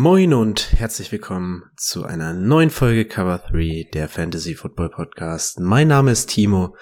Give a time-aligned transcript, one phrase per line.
[0.00, 5.58] Moin und herzlich willkommen zu einer neuen Folge Cover 3 der Fantasy Football Podcast.
[5.58, 6.76] Mein Name ist Timo.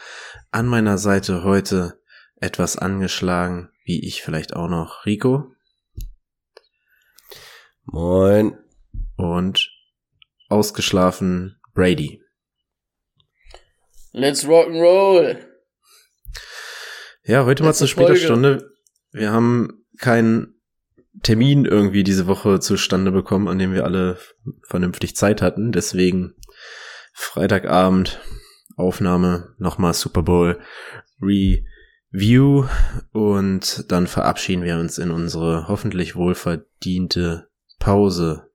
[0.51, 1.99] An meiner Seite heute
[2.43, 5.55] etwas angeschlagen, wie ich vielleicht auch noch Rico.
[7.87, 8.59] Moin.
[9.17, 9.71] Und
[10.51, 12.21] ausgeschlafen Brady.
[14.13, 15.39] Let's rock and roll.
[17.25, 18.21] Ja, heute mal zu später Folge.
[18.21, 18.75] Stunde.
[19.11, 20.56] Wir haben keinen
[21.23, 24.19] Termin irgendwie diese Woche zustande bekommen, an dem wir alle
[24.63, 25.73] vernünftig Zeit hatten.
[25.73, 26.35] Deswegen
[27.13, 28.21] Freitagabend
[28.77, 30.61] Aufnahme, nochmal Super Bowl
[31.21, 32.67] Review
[33.13, 38.51] und dann verabschieden wir uns in unsere hoffentlich wohlverdiente Pause.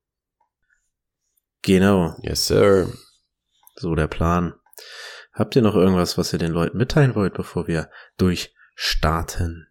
[1.64, 2.92] Genau, Yes, sir.
[3.76, 4.54] so der Plan.
[5.34, 9.68] Habt ihr noch irgendwas, was ihr den Leuten mitteilen wollt, bevor wir durchstarten?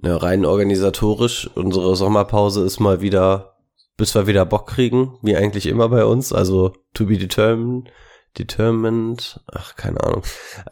[0.00, 3.56] Ja, rein organisatorisch, unsere Sommerpause ist mal wieder,
[3.96, 7.90] bis wir wieder Bock kriegen, wie eigentlich immer bei uns, also to be determined,
[8.38, 10.22] determined, ach, keine Ahnung,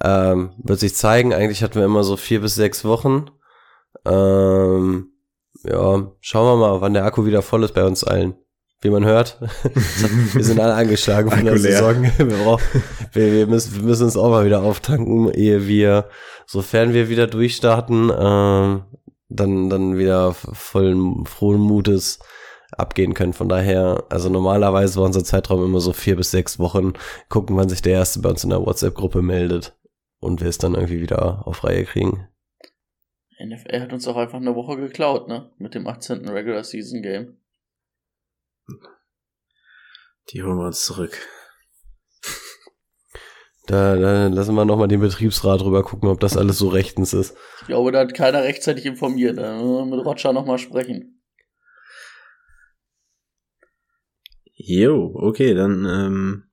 [0.02, 3.26] ähm, wird sich zeigen, eigentlich hatten wir immer so vier bis sechs Wochen,
[4.06, 5.12] ähm,
[5.64, 8.34] ja, schauen wir mal, wann der Akku wieder voll ist bei uns allen.
[8.82, 9.38] Wie man hört,
[10.32, 11.58] wir sind alle angeschlagen von der.
[11.58, 12.02] Saison.
[12.16, 12.64] Wir, brauchen,
[13.12, 16.08] wir, wir, müssen, wir müssen uns auch mal wieder auftanken, ehe wir,
[16.46, 18.84] sofern wir wieder durchstarten, ähm,
[19.30, 22.18] dann, dann wieder vollen, frohen Mutes
[22.72, 23.32] abgehen können.
[23.32, 26.92] Von daher, also normalerweise war unser Zeitraum immer so vier bis sechs Wochen.
[27.28, 29.76] Gucken, wann sich der Erste bei uns in der WhatsApp-Gruppe meldet
[30.20, 32.28] und wir es dann irgendwie wieder auf Reihe kriegen.
[33.42, 35.50] NFL hat uns auch einfach eine Woche geklaut, ne?
[35.56, 36.28] Mit dem 18.
[36.28, 37.38] Regular Season Game.
[40.28, 41.16] Die holen wir uns zurück.
[43.70, 47.36] Da, da lassen wir nochmal den Betriebsrat drüber gucken, ob das alles so rechtens ist.
[47.60, 49.38] Ich glaube, da hat keiner rechtzeitig informiert.
[49.38, 51.22] Da müssen wir mit Roger nochmal sprechen.
[54.56, 56.44] Jo, okay, dann ähm,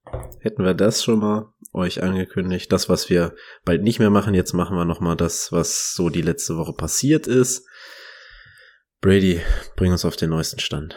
[0.41, 2.71] hätten wir das schon mal euch angekündigt.
[2.71, 3.33] Das, was wir
[3.65, 6.73] bald nicht mehr machen, jetzt machen wir noch mal das, was so die letzte Woche
[6.73, 7.67] passiert ist.
[9.01, 9.41] Brady,
[9.75, 10.95] bring uns auf den neuesten Stand.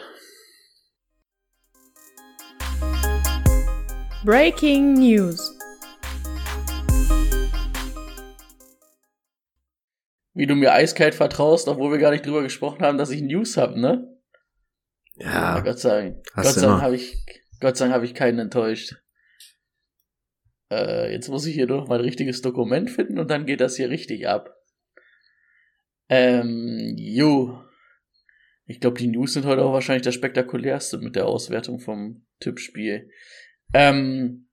[4.23, 5.57] Breaking News.
[10.33, 13.57] Wie du mir eiskalt vertraust, obwohl wir gar nicht drüber gesprochen haben, dass ich News
[13.57, 14.17] habe, ne?
[15.15, 16.25] Ja, Aber Gott sei Dank.
[16.33, 17.25] Gott sei Dank habe ich,
[17.59, 18.95] Gott sei Dank habe ich keinen enttäuscht.
[20.71, 23.75] Äh, jetzt muss ich hier noch mal ein richtiges Dokument finden und dann geht das
[23.75, 24.55] hier richtig ab.
[26.09, 27.61] Ähm, jo.
[28.65, 33.09] Ich glaube, die News sind heute auch wahrscheinlich das spektakulärste mit der Auswertung vom Tippspiel.
[33.73, 34.49] Ähm,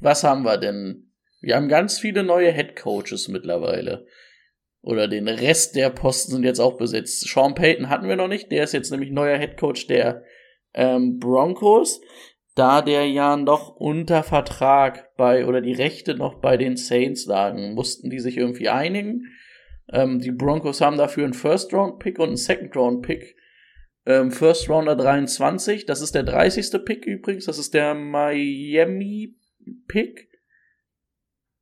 [0.00, 1.12] was haben wir denn?
[1.40, 4.06] Wir haben ganz viele neue Head Coaches mittlerweile.
[4.82, 7.20] Oder den Rest der Posten sind jetzt auch besetzt.
[7.28, 8.50] Sean Payton hatten wir noch nicht.
[8.50, 10.24] Der ist jetzt nämlich neuer Head Coach der
[10.74, 12.00] ähm, Broncos.
[12.54, 17.74] Da der ja noch unter Vertrag bei oder die Rechte noch bei den Saints lagen,
[17.74, 19.28] mussten die sich irgendwie einigen.
[19.90, 23.36] Ähm, die Broncos haben dafür einen First-Round-Pick und einen Second-Round-Pick.
[24.04, 26.84] Ähm, First Rounder 23, das ist der 30.
[26.84, 29.38] Pick übrigens, das ist der Miami-Pick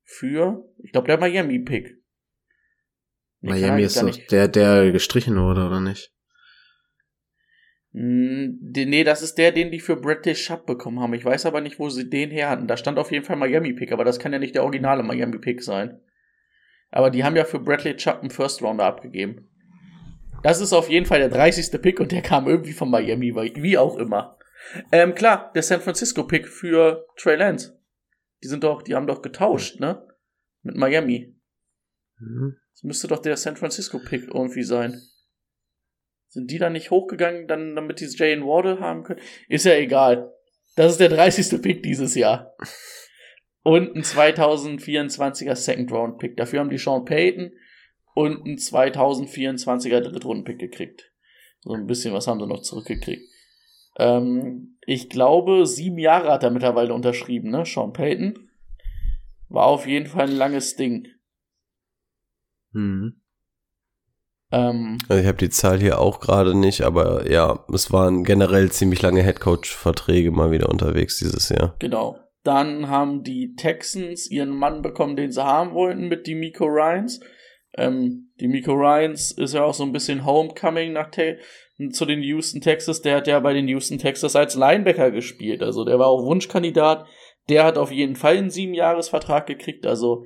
[0.04, 1.99] für, ich glaube, der Miami-Pick.
[3.42, 6.12] Nee, Miami ist doch der, der gestrichen wurde, oder nicht?
[7.92, 11.14] Die- Nee, das ist der, den die für Bradley Schupp bekommen haben.
[11.14, 12.68] Ich weiß aber nicht, wo sie den her hatten.
[12.68, 16.00] Da stand auf jeden Fall Miami-Pick, aber das kann ja nicht der originale Miami-Pick sein.
[16.90, 19.48] Aber die haben ja für Bradley Chubb einen First Rounder abgegeben.
[20.42, 21.80] Das ist auf jeden Fall der 30.
[21.82, 24.38] Pick und der kam irgendwie von Miami, wie auch immer.
[24.92, 27.78] Ähm, klar, der San Francisco Pick für Trey Lance.
[28.42, 30.06] Die sind doch, die haben doch getauscht, ne?
[30.62, 31.34] Mit Miami.
[32.20, 35.00] Das müsste doch der San Francisco Pick irgendwie sein.
[36.28, 39.20] Sind die da nicht hochgegangen, dann, damit die Jalen Wardle haben können?
[39.48, 40.32] Ist ja egal.
[40.76, 41.60] Das ist der 30.
[41.60, 42.54] Pick dieses Jahr.
[43.62, 46.36] Und ein 2024er Second Round Pick.
[46.36, 47.52] Dafür haben die Sean Payton
[48.14, 51.12] und ein 2024er Drittrunden Pick gekriegt.
[51.60, 53.22] So ein bisschen was haben sie noch zurückgekriegt.
[53.98, 57.66] Ähm, ich glaube, sieben Jahre hat er mittlerweile unterschrieben, ne?
[57.66, 58.50] Sean Payton.
[59.48, 61.08] War auf jeden Fall ein langes Ding.
[62.72, 63.20] Hm.
[64.52, 68.70] Ähm, Also ich habe die Zahl hier auch gerade nicht, aber ja, es waren generell
[68.70, 71.76] ziemlich lange Headcoach-Verträge mal wieder unterwegs dieses Jahr.
[71.78, 72.18] genau.
[72.42, 77.20] Dann haben die Texans ihren Mann bekommen, den sie haben wollten, mit die Miko Ryans.
[77.76, 81.36] Ähm, die Miko Ryans ist ja auch so ein bisschen Homecoming nach Te
[81.92, 83.02] zu den Houston Texas.
[83.02, 85.62] Der hat ja bei den Houston Texas als Linebacker gespielt.
[85.62, 87.06] Also der war auch Wunschkandidat.
[87.50, 89.86] Der hat auf jeden Fall einen Siebenjahresvertrag gekriegt.
[89.86, 90.24] Also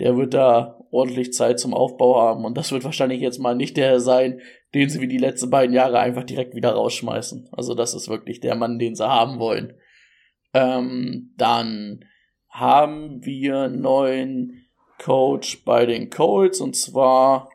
[0.00, 2.44] der wird da ordentlich Zeit zum Aufbau haben.
[2.44, 4.40] Und das wird wahrscheinlich jetzt mal nicht der sein,
[4.74, 7.48] den sie wie die letzten beiden Jahre einfach direkt wieder rausschmeißen.
[7.52, 9.74] Also das ist wirklich der Mann, den sie haben wollen.
[10.52, 12.04] Ähm, dann
[12.48, 14.66] haben wir einen neuen
[15.02, 17.50] Coach bei den Colts und zwar,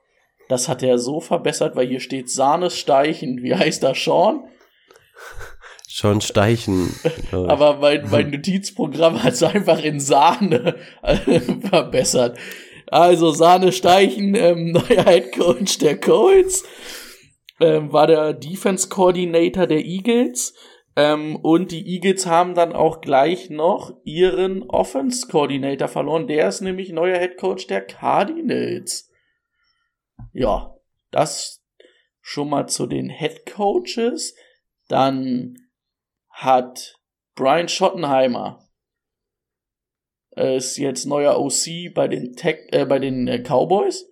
[0.49, 3.41] das hat er so verbessert, weil hier steht Sahnes Steichen.
[3.41, 4.43] Wie heißt das, Sean?
[5.87, 6.93] Schon Steichen.
[7.31, 10.75] Aber mein, mein Notizprogramm hat es einfach in Sahne
[11.69, 12.37] verbessert.
[12.91, 16.63] Also Sahne Steichen, ähm, neuer Head Coach der Colts,
[17.59, 20.53] ähm, war der Defense Coordinator der Eagles.
[20.95, 26.27] Ähm, und die Eagles haben dann auch gleich noch ihren Offense Coordinator verloren.
[26.27, 29.09] Der ist nämlich neuer Head Coach der Cardinals.
[30.33, 30.75] Ja,
[31.11, 31.63] das
[32.21, 34.35] schon mal zu den Head Coaches.
[34.87, 35.57] Dann
[36.29, 36.99] hat
[37.35, 38.68] Brian Schottenheimer
[40.35, 44.07] äh, ist jetzt neuer OC bei den Tech, äh, bei den äh, Cowboys.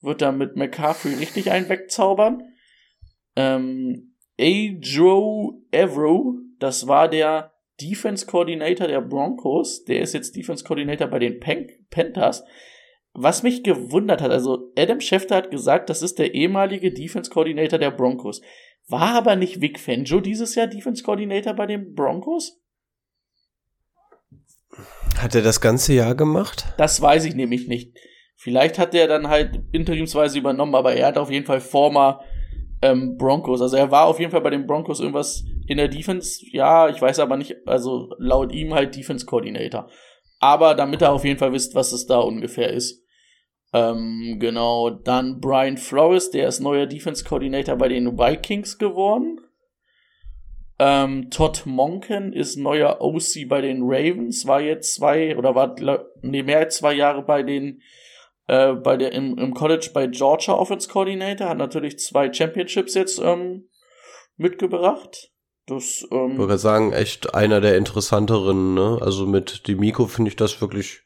[0.00, 2.42] Wird da mit McCaffrey richtig einen wegzaubern.
[3.36, 9.84] Ähm, Adro Evro, das war der Defense Coordinator der Broncos.
[9.84, 12.44] Der ist jetzt Defense Coordinator bei den Pen Panthers.
[13.12, 17.78] Was mich gewundert hat, also Adam Schefter hat gesagt, das ist der ehemalige Defense Coordinator
[17.78, 18.40] der Broncos.
[18.88, 22.60] War aber nicht Vic Fangio dieses Jahr Defense Coordinator bei den Broncos?
[25.18, 26.66] Hat er das ganze Jahr gemacht?
[26.76, 27.96] Das weiß ich nämlich nicht.
[28.36, 32.20] Vielleicht hat er dann halt interimsweise übernommen, aber er hat auf jeden Fall former
[32.82, 33.62] ähm, Broncos.
[33.62, 36.44] Also er war auf jeden Fall bei den Broncos irgendwas in der Defense.
[36.52, 39.88] Ja, ich weiß aber nicht, also laut ihm halt Defense Coordinator.
[40.40, 43.02] Aber damit er auf jeden Fall wisst, was es da ungefähr ist.
[43.72, 49.40] Ähm, genau, dann Brian Flores, der ist neuer Defense Coordinator bei den Vikings geworden.
[50.78, 55.76] Ähm, Todd Monken ist neuer OC bei den Ravens, war jetzt zwei oder war
[56.22, 57.80] nee, mehr als zwei Jahre bei den
[58.48, 63.20] äh, bei der im, im College bei Georgia Offense Coordinator, hat natürlich zwei Championships jetzt
[63.22, 63.68] ähm,
[64.36, 65.30] mitgebracht.
[65.66, 68.98] Das Ich ähm, würde sagen, echt einer der interessanteren, ne?
[69.00, 71.02] Also mit Demiko finde ich das wirklich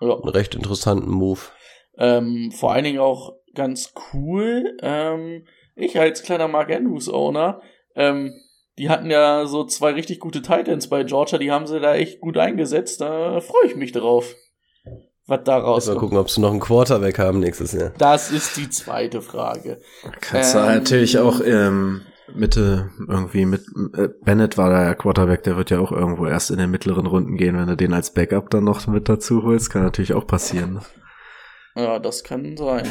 [0.00, 0.14] ja.
[0.14, 1.40] einen recht interessanten Move.
[1.96, 4.76] Ähm, vor allen Dingen auch ganz cool.
[4.82, 7.62] Ähm, ich als kleiner Mark Andrews Owner,
[7.94, 8.34] ähm,
[8.82, 12.20] die hatten ja so zwei richtig gute Titans bei Georgia, die haben sie da echt
[12.20, 13.00] gut eingesetzt.
[13.00, 14.34] Da freue ich mich drauf,
[15.28, 15.98] was da Mal rauskommt.
[16.00, 17.92] gucken, ob sie noch einen Quarterback haben nächstes Jahr.
[17.98, 19.78] Das ist die zweite Frage.
[20.20, 22.00] Kannst du Ähm, natürlich auch ähm,
[22.34, 23.62] Mitte irgendwie mit
[23.94, 27.06] äh, Bennett war da ja Quarterback, der wird ja auch irgendwo erst in den mittleren
[27.06, 30.26] Runden gehen, wenn du den als Backup dann noch mit dazu holst, kann natürlich auch
[30.26, 30.72] passieren.
[30.74, 30.80] ne?
[31.76, 32.88] Ja, das kann sein.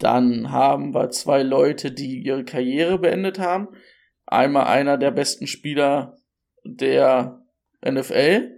[0.00, 3.68] Dann haben wir zwei Leute, die ihre Karriere beendet haben.
[4.30, 6.18] Einmal einer der besten Spieler
[6.64, 7.40] der
[7.84, 8.52] NFL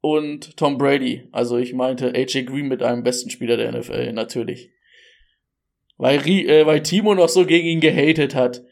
[0.00, 1.28] und Tom Brady.
[1.30, 4.70] Also ich meinte AJ Green mit einem besten Spieler der NFL, natürlich.
[5.98, 8.62] Weil, äh, weil Timo noch so gegen ihn gehatet hat,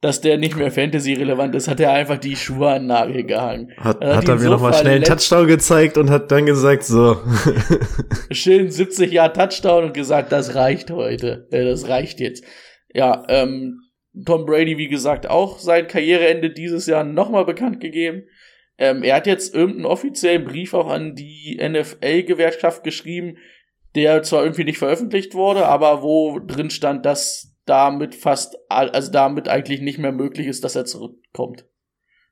[0.00, 3.72] dass der nicht mehr Fantasy-relevant ist, hat er einfach die Schuhe an den Nagel gehangen.
[3.76, 5.04] Hat, Er hat hat er mir so nochmal schnell einen.
[5.04, 7.18] Touchdown gezeigt und hat dann gesagt, so.
[8.30, 11.48] schön 70 Jahre Touchdown und gesagt, das reicht heute.
[11.50, 12.44] Äh, das reicht jetzt.
[12.94, 13.80] Ja, ähm,
[14.24, 18.24] Tom Brady, wie gesagt, auch sein Karriereende dieses Jahr nochmal bekannt gegeben.
[18.78, 23.36] Ähm, er hat jetzt irgendeinen offiziellen Brief auch an die NFL-Gewerkschaft geschrieben,
[23.94, 29.48] der zwar irgendwie nicht veröffentlicht wurde, aber wo drin stand, dass damit fast, also damit
[29.48, 31.66] eigentlich nicht mehr möglich ist, dass er zurückkommt.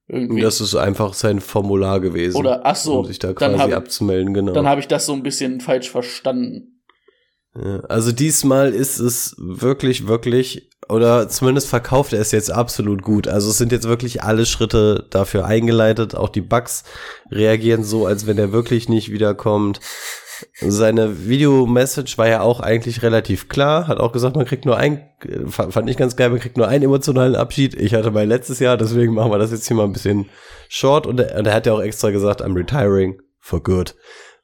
[0.08, 0.40] Irgendwie.
[0.40, 2.36] Das ist einfach sein Formular gewesen.
[2.36, 4.52] Oder, ach so, um sich da quasi hab- abzumelden, genau.
[4.52, 6.80] Dann habe ich das so ein bisschen falsch verstanden.
[7.88, 13.28] Also diesmal ist es wirklich, wirklich, oder zumindest verkauft er es jetzt absolut gut.
[13.28, 16.14] Also es sind jetzt wirklich alle Schritte dafür eingeleitet.
[16.14, 16.84] Auch die Bugs
[17.30, 19.80] reagieren so, als wenn er wirklich nicht wiederkommt.
[20.60, 23.88] Seine Video-Message war ja auch eigentlich relativ klar.
[23.88, 25.08] Hat auch gesagt, man kriegt nur ein,
[25.46, 27.74] fa- fand ich ganz geil, man kriegt nur einen emotionalen Abschied.
[27.74, 30.28] Ich hatte mein letztes Jahr, deswegen machen wir das jetzt hier mal ein bisschen
[30.68, 31.06] short.
[31.06, 33.94] Und er, und er hat ja auch extra gesagt, I'm retiring for good.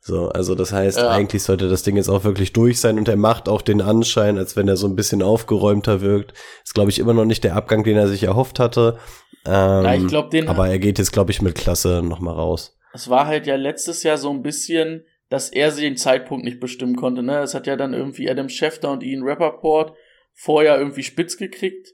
[0.04, 1.10] So, also das heißt, Ja.
[1.10, 4.36] eigentlich sollte das Ding jetzt auch wirklich durch sein und er macht auch den Anschein,
[4.36, 6.32] als wenn er so ein bisschen aufgeräumter wirkt.
[6.64, 8.98] Ist, glaube ich, immer noch nicht der Abgang, den er sich erhofft hatte.
[9.46, 12.76] Ähm, Ja, ich glaub, den- aber er geht jetzt, glaube ich, mit Klasse nochmal raus.
[12.92, 16.96] Es war halt ja letztes Jahr so ein bisschen, dass er den Zeitpunkt nicht bestimmen
[16.96, 17.22] konnte.
[17.22, 17.38] Ne?
[17.38, 19.96] Es hat ja dann irgendwie Adam Schefter und Ian Rappaport
[20.34, 21.90] vorher irgendwie spitz gekriegt.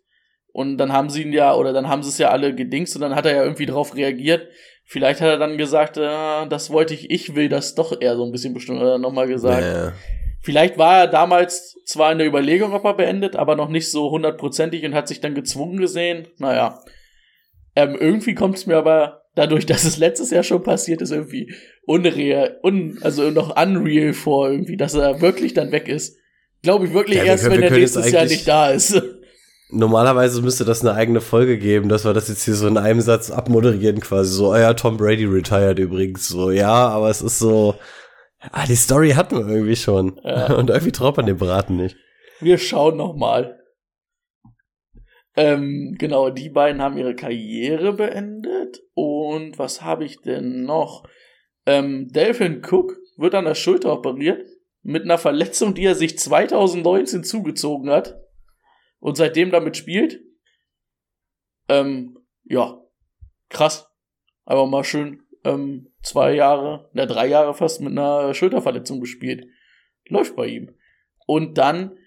[0.51, 3.03] Und dann haben sie ihn ja, oder dann haben sie es ja alle gedingst und
[3.03, 4.49] dann hat er ja irgendwie darauf reagiert.
[4.91, 8.25] Vielleicht hat er dann gesagt, äh, das wollte ich, ich will das doch eher so
[8.25, 9.63] ein bisschen bestimmt, oder nochmal gesagt.
[9.63, 9.93] Ja.
[10.41, 14.11] Vielleicht war er damals zwar in der Überlegung, ob er beendet, aber noch nicht so
[14.11, 16.29] hundertprozentig und hat sich dann gezwungen gesehen.
[16.39, 16.81] Naja.
[17.77, 21.53] Ähm, irgendwie kommt es mir aber dadurch, dass es letztes Jahr schon passiert ist, irgendwie
[21.85, 26.17] unreal, un, also noch unreal vor, irgendwie, dass er wirklich dann weg ist.
[26.63, 29.01] Glaube ich wirklich Ja, erst, können- wenn er nächstes Jahr nicht da ist.
[29.71, 33.03] Normalerweise müsste das eine eigene Folge geben, dass wir das jetzt hier so in einem
[33.03, 34.33] Satz abmoderieren quasi.
[34.33, 36.27] So, oh ja, Tom Brady retired übrigens.
[36.27, 37.75] So, ja, aber es ist so,
[38.51, 40.19] ah, die Story hatten wir irgendwie schon.
[40.25, 40.55] Ja.
[40.55, 41.97] Und irgendwie traut man dem Braten nicht.
[42.41, 43.59] Wir schauen noch mal.
[45.37, 48.81] Ähm, genau, die beiden haben ihre Karriere beendet.
[48.95, 51.05] Und was habe ich denn noch?
[51.67, 54.47] Ähm, Delvin Cook wird an der Schulter operiert
[54.83, 58.17] mit einer Verletzung, die er sich 2019 zugezogen hat
[59.01, 60.21] und seitdem damit spielt.
[61.69, 62.79] Ähm, ja,
[63.49, 63.91] krass.
[64.45, 69.47] Aber mal schön ähm, zwei Jahre, na drei Jahre fast mit einer Schulterverletzung gespielt.
[70.09, 70.75] Läuft bei ihm.
[71.27, 71.99] Und dann,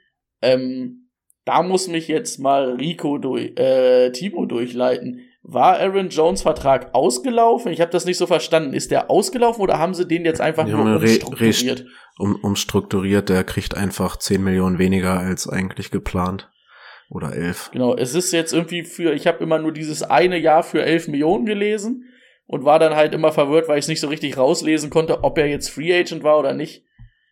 [0.41, 1.09] ähm,
[1.45, 5.21] da muss mich jetzt mal Rico durch, äh, Timo durchleiten.
[5.43, 7.71] War Aaron Jones Vertrag ausgelaufen?
[7.71, 8.73] Ich habe das nicht so verstanden.
[8.73, 11.85] Ist der ausgelaufen oder haben sie den jetzt einfach nur haben re- umstrukturiert?
[12.19, 16.50] Um, umstrukturiert, der kriegt einfach 10 Millionen weniger als eigentlich geplant.
[17.13, 17.71] Oder 11.
[17.73, 21.09] Genau, es ist jetzt irgendwie für, ich habe immer nur dieses eine Jahr für 11
[21.09, 22.05] Millionen gelesen
[22.47, 25.37] und war dann halt immer verwirrt, weil ich es nicht so richtig rauslesen konnte, ob
[25.37, 26.85] er jetzt Free Agent war oder nicht.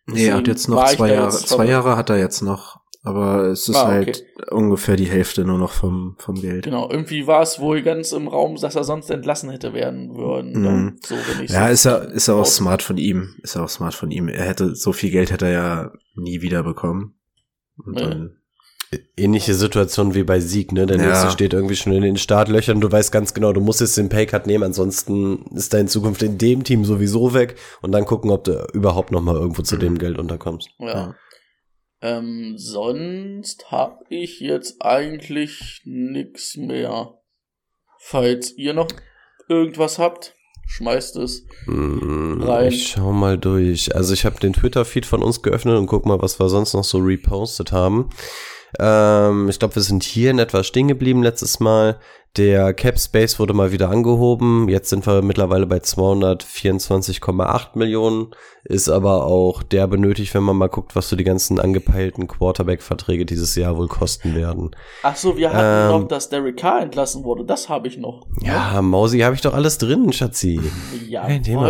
[0.06, 1.30] Nee, er hat jetzt noch zwei Jahre.
[1.30, 1.64] Zwei.
[1.66, 2.78] Jahre hat er jetzt noch.
[3.02, 4.12] Aber es ist Ah, okay.
[4.12, 6.64] halt ungefähr die Hälfte nur noch vom, vom Geld.
[6.64, 10.60] Genau, irgendwie war es wohl ganz im Raum, dass er sonst entlassen hätte werden würden.
[10.60, 10.96] Mhm.
[11.02, 11.14] So
[11.46, 13.36] Ja, ist ja, ist ja auch raus- smart von ihm.
[13.42, 14.28] Ist ja auch smart von ihm.
[14.28, 17.14] Er hätte, so viel Geld hätte er ja nie wieder bekommen.
[17.78, 18.02] Und Nee.
[18.02, 18.36] dann,
[19.16, 20.84] Ähnliche Situation wie bei Sieg, ne?
[20.84, 21.06] Der Ja.
[21.06, 22.80] nächste steht irgendwie schon in den Startlöchern.
[22.80, 26.38] Du weißt ganz genau, du musst jetzt den Paycut nehmen, ansonsten ist deine Zukunft in
[26.38, 29.80] dem Team sowieso weg und dann gucken, ob du überhaupt noch mal irgendwo zu Mhm.
[29.80, 30.70] dem Geld unterkommst.
[30.80, 30.86] Ja.
[30.88, 31.14] Ja.
[32.02, 37.14] Ähm, sonst hab ich jetzt eigentlich nix mehr.
[38.00, 38.88] Falls ihr noch
[39.48, 40.34] irgendwas habt,
[40.66, 41.44] schmeißt es.
[41.66, 42.68] Hm, Rein.
[42.72, 43.94] Ich schau mal durch.
[43.94, 46.84] Also ich habe den Twitter-Feed von uns geöffnet und guck mal, was wir sonst noch
[46.84, 48.08] so repostet haben.
[48.78, 51.98] Ähm, ich glaube, wir sind hier in etwa stehen geblieben letztes Mal.
[52.36, 54.68] Der Cap Space wurde mal wieder angehoben.
[54.68, 58.28] Jetzt sind wir mittlerweile bei 224,8 Millionen.
[58.64, 63.26] Ist aber auch der benötigt, wenn man mal guckt, was so die ganzen angepeilten Quarterback-Verträge
[63.26, 64.70] dieses Jahr wohl kosten werden.
[65.02, 66.00] Ach so, wir hatten Ähm.
[66.02, 67.44] noch, dass Derek Carr entlassen wurde.
[67.44, 68.26] Das habe ich noch.
[68.42, 70.60] Ja, Mausi, habe ich doch alles drin, Schatzi.
[71.08, 71.68] Ja, Kein Thema.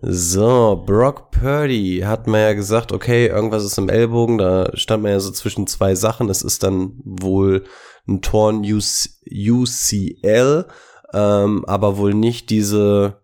[0.00, 5.12] So, Brock Purdy hat man ja gesagt, okay, irgendwas ist im Ellbogen, da stand man
[5.12, 6.28] ja so zwischen zwei Sachen.
[6.28, 7.64] Es ist dann wohl
[8.08, 10.66] ein Torn UC UCL,
[11.12, 13.21] ähm, aber wohl nicht diese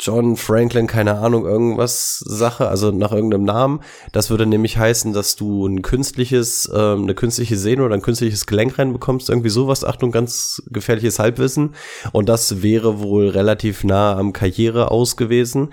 [0.00, 3.80] John Franklin, keine Ahnung, irgendwas Sache, also nach irgendeinem Namen.
[4.12, 8.46] Das würde nämlich heißen, dass du ein künstliches, ähm, eine künstliche Sehne oder ein künstliches
[8.46, 9.84] Gelenk reinbekommst, irgendwie sowas.
[9.84, 11.74] Achtung, ganz gefährliches Halbwissen.
[12.12, 15.70] Und das wäre wohl relativ nah am Karriere aus gewesen.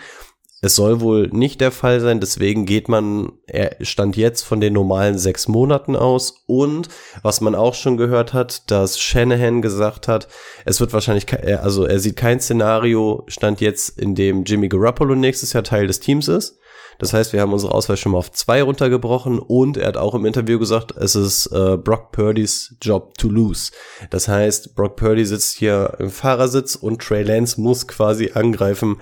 [0.60, 4.74] Es soll wohl nicht der Fall sein, deswegen geht man, er stand jetzt von den
[4.74, 6.44] normalen sechs Monaten aus.
[6.48, 6.90] Und
[7.22, 10.28] was man auch schon gehört hat, dass Shanahan gesagt hat,
[10.66, 15.14] es wird wahrscheinlich, er- also er sieht kein Szenario, stand jetzt, in dem Jimmy Garoppolo
[15.14, 16.58] nächstes Jahr Teil des Teams ist.
[17.00, 20.16] Das heißt, wir haben unsere Auswahl schon mal auf zwei runtergebrochen und er hat auch
[20.16, 23.72] im Interview gesagt, es ist äh, Brock Purdy's Job to lose.
[24.10, 29.00] Das heißt, Brock Purdy sitzt hier im Fahrersitz und Trey Lance muss quasi angreifen,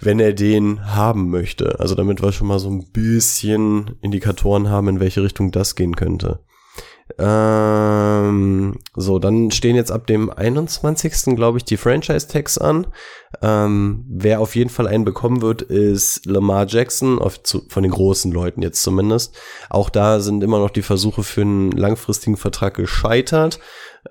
[0.00, 1.78] wenn er den haben möchte.
[1.80, 5.96] Also damit wir schon mal so ein bisschen Indikatoren haben, in welche Richtung das gehen
[5.96, 6.40] könnte.
[7.18, 11.36] Ähm, so, dann stehen jetzt ab dem 21.
[11.36, 12.86] glaube ich die Franchise-Tags an.
[13.42, 17.92] Ähm, wer auf jeden Fall einen bekommen wird, ist Lamar Jackson, auf, zu, von den
[17.92, 19.36] großen Leuten jetzt zumindest.
[19.68, 23.58] Auch da sind immer noch die Versuche für einen langfristigen Vertrag gescheitert.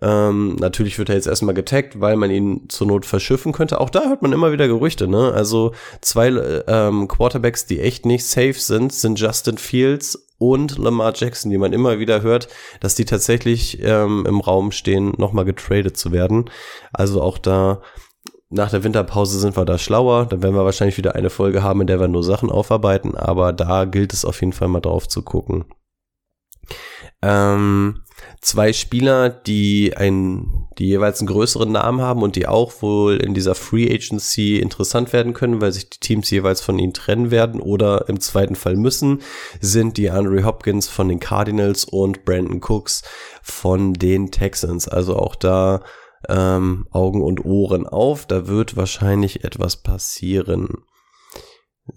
[0.01, 3.81] Ähm, natürlich wird er jetzt erstmal getaggt, weil man ihn zur Not verschiffen könnte.
[3.81, 5.31] Auch da hört man immer wieder Gerüchte, ne?
[5.33, 6.27] Also zwei
[6.67, 11.73] ähm, Quarterbacks, die echt nicht safe sind, sind Justin Fields und Lamar Jackson, die man
[11.73, 12.47] immer wieder hört,
[12.79, 16.49] dass die tatsächlich ähm, im Raum stehen, nochmal getradet zu werden.
[16.93, 17.81] Also auch da
[18.49, 20.25] nach der Winterpause sind wir da schlauer.
[20.25, 23.15] Dann werden wir wahrscheinlich wieder eine Folge haben, in der wir nur Sachen aufarbeiten.
[23.15, 25.65] Aber da gilt es auf jeden Fall mal drauf zu gucken.
[27.21, 28.01] Ähm,
[28.41, 33.33] zwei Spieler, die ein, die jeweils einen größeren Namen haben und die auch wohl in
[33.33, 37.59] dieser Free Agency interessant werden können, weil sich die Teams jeweils von ihnen trennen werden
[37.59, 39.21] oder im zweiten Fall müssen,
[39.59, 43.03] sind die Andre Hopkins von den Cardinals und Brandon Cooks
[43.41, 44.87] von den Texans.
[44.87, 45.83] Also auch da
[46.27, 50.69] ähm, Augen und Ohren auf, da wird wahrscheinlich etwas passieren.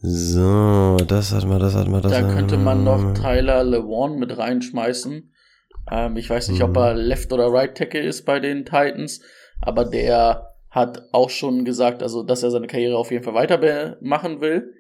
[0.01, 4.37] So, das hat man, das hat man, das Da könnte man noch Tyler LeWan mit
[4.37, 5.32] reinschmeißen.
[5.91, 9.21] Ähm, ich weiß nicht, ob er Left oder Right Tackle ist bei den Titans,
[9.61, 13.97] aber der hat auch schon gesagt, also dass er seine Karriere auf jeden Fall weiter
[14.01, 14.75] machen will.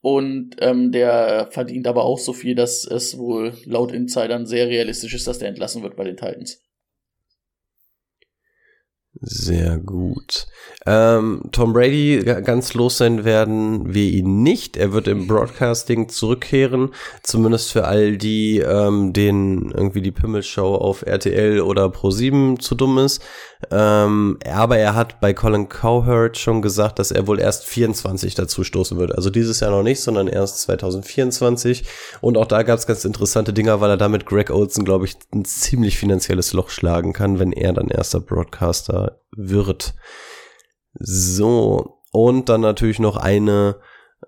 [0.00, 5.14] Und ähm, der verdient aber auch so viel, dass es wohl laut Insidern sehr realistisch
[5.14, 6.60] ist, dass der entlassen wird bei den Titans.
[9.24, 10.48] Sehr gut.
[10.84, 14.76] Ähm, Tom Brady ganz los sein werden wir ihn nicht.
[14.76, 16.90] Er wird im Broadcasting zurückkehren,
[17.22, 22.98] zumindest für all die, ähm, denen irgendwie die Pimmelshow auf RTL oder Pro7 zu dumm
[22.98, 23.22] ist.
[23.70, 28.64] Ähm, aber er hat bei Colin Cowherd schon gesagt, dass er wohl erst 24 dazu
[28.64, 29.14] stoßen wird.
[29.14, 31.84] Also dieses Jahr noch nicht, sondern erst 2024.
[32.20, 35.16] Und auch da gab es ganz interessante Dinger, weil er damit Greg Olson, glaube ich,
[35.32, 39.94] ein ziemlich finanzielles Loch schlagen kann, wenn er dann erster Broadcaster wird.
[40.98, 43.76] So, und dann natürlich noch eine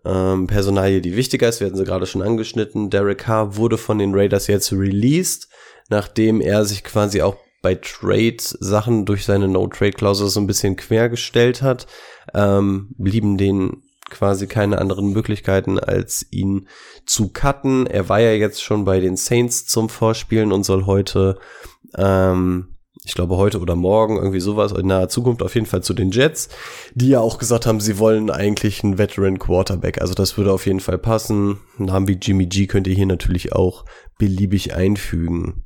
[0.04, 1.60] ähm, Personalie, die wichtiger ist.
[1.60, 2.90] Wir hatten sie gerade schon angeschnitten.
[2.90, 5.48] Derek Carr wurde von den Raiders jetzt released,
[5.88, 11.86] nachdem er sich quasi auch bei Trade-Sachen durch seine No-Trade-Klausel so ein bisschen quergestellt hat,
[12.34, 16.68] ähm, blieben denen quasi keine anderen Möglichkeiten, als ihn
[17.06, 17.86] zu cutten.
[17.86, 21.38] Er war ja jetzt schon bei den Saints zum Vorspielen und soll heute,
[21.96, 22.73] ähm,
[23.04, 26.10] ich glaube heute oder morgen, irgendwie sowas in naher Zukunft auf jeden Fall zu den
[26.10, 26.48] Jets,
[26.94, 30.00] die ja auch gesagt haben, sie wollen eigentlich einen Veteran Quarterback.
[30.00, 31.60] Also das würde auf jeden Fall passen.
[31.76, 33.84] Namen wie Jimmy G könnt ihr hier natürlich auch
[34.18, 35.64] beliebig einfügen.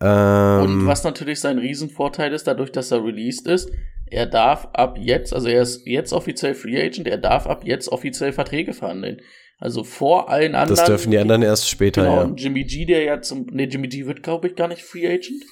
[0.00, 3.70] Ähm, und was natürlich sein Riesenvorteil ist, dadurch, dass er released ist,
[4.06, 7.88] er darf ab jetzt, also er ist jetzt offiziell Free Agent, er darf ab jetzt
[7.88, 9.20] offiziell Verträge verhandeln.
[9.58, 10.76] Also vor allen anderen.
[10.76, 12.22] Das dürfen die anderen erst später, genau, ja.
[12.22, 15.06] Und Jimmy G, der ja zum, nee, Jimmy G wird, glaube ich, gar nicht Free
[15.06, 15.44] Agent.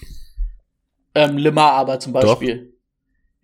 [1.14, 2.56] Ähm, Lemar aber zum Beispiel.
[2.56, 2.72] Doch.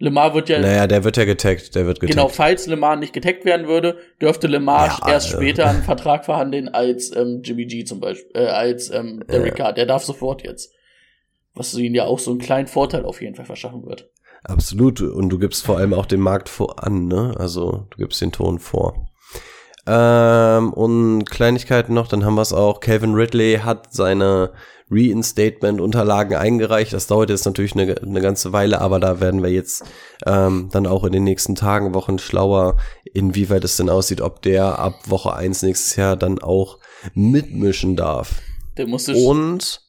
[0.00, 0.60] Lemar wird ja.
[0.60, 2.16] Naja, der wird ja getaggt, der wird getaggt.
[2.16, 6.24] Genau, falls Lemar nicht getaggt werden würde, dürfte Lemar ja, erst äh, später einen Vertrag
[6.24, 9.72] verhandeln als ähm, Jimmy G zum Beispiel, äh, als ähm, Derek ja.
[9.72, 10.72] Der darf sofort jetzt
[11.58, 14.08] was ihnen ja auch so einen kleinen Vorteil auf jeden Fall verschaffen wird.
[14.44, 15.00] Absolut.
[15.00, 17.34] Und du gibst vor allem auch den Markt voran, ne?
[17.38, 19.08] Also du gibst den Ton vor.
[19.86, 22.80] Ähm, und Kleinigkeiten noch, dann haben wir es auch.
[22.80, 24.52] Calvin Ridley hat seine
[24.90, 26.92] Reinstatement-Unterlagen eingereicht.
[26.92, 29.84] Das dauert jetzt natürlich eine, eine ganze Weile, aber da werden wir jetzt
[30.26, 32.76] ähm, dann auch in den nächsten Tagen, Wochen schlauer,
[33.12, 36.78] inwieweit es denn aussieht, ob der ab Woche eins nächstes Jahr dann auch
[37.14, 38.42] mitmischen darf.
[38.76, 39.82] Der musste und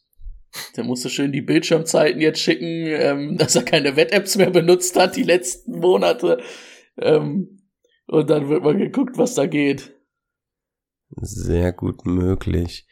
[0.76, 5.16] der musste schön die Bildschirmzeiten jetzt schicken, ähm, dass er keine Wett-Apps mehr benutzt hat
[5.16, 6.42] die letzten Monate.
[6.98, 7.62] Ähm,
[8.08, 9.94] und dann wird mal geguckt, was da geht.
[11.22, 12.88] Sehr gut möglich.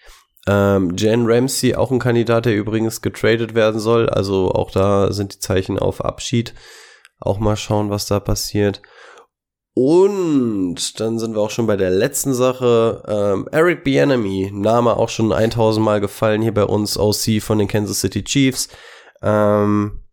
[0.47, 4.10] Ähm, Jan Ramsey, auch ein Kandidat, der übrigens getradet werden soll.
[4.10, 6.53] Also auch da sind die Zeichen auf Abschied.
[7.19, 8.81] Auch mal schauen, was da passiert.
[9.73, 13.03] Und dann sind wir auch schon bei der letzten Sache.
[13.07, 17.67] Ähm, Eric Bienemy, Name auch schon 1000 Mal gefallen hier bei uns, OC von den
[17.67, 18.69] Kansas City Chiefs.
[19.21, 20.03] Ähm,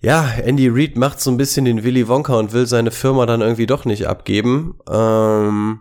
[0.00, 3.40] ja, Andy Reid macht so ein bisschen den Willy Wonka und will seine Firma dann
[3.40, 4.78] irgendwie doch nicht abgeben.
[4.90, 5.80] Ähm,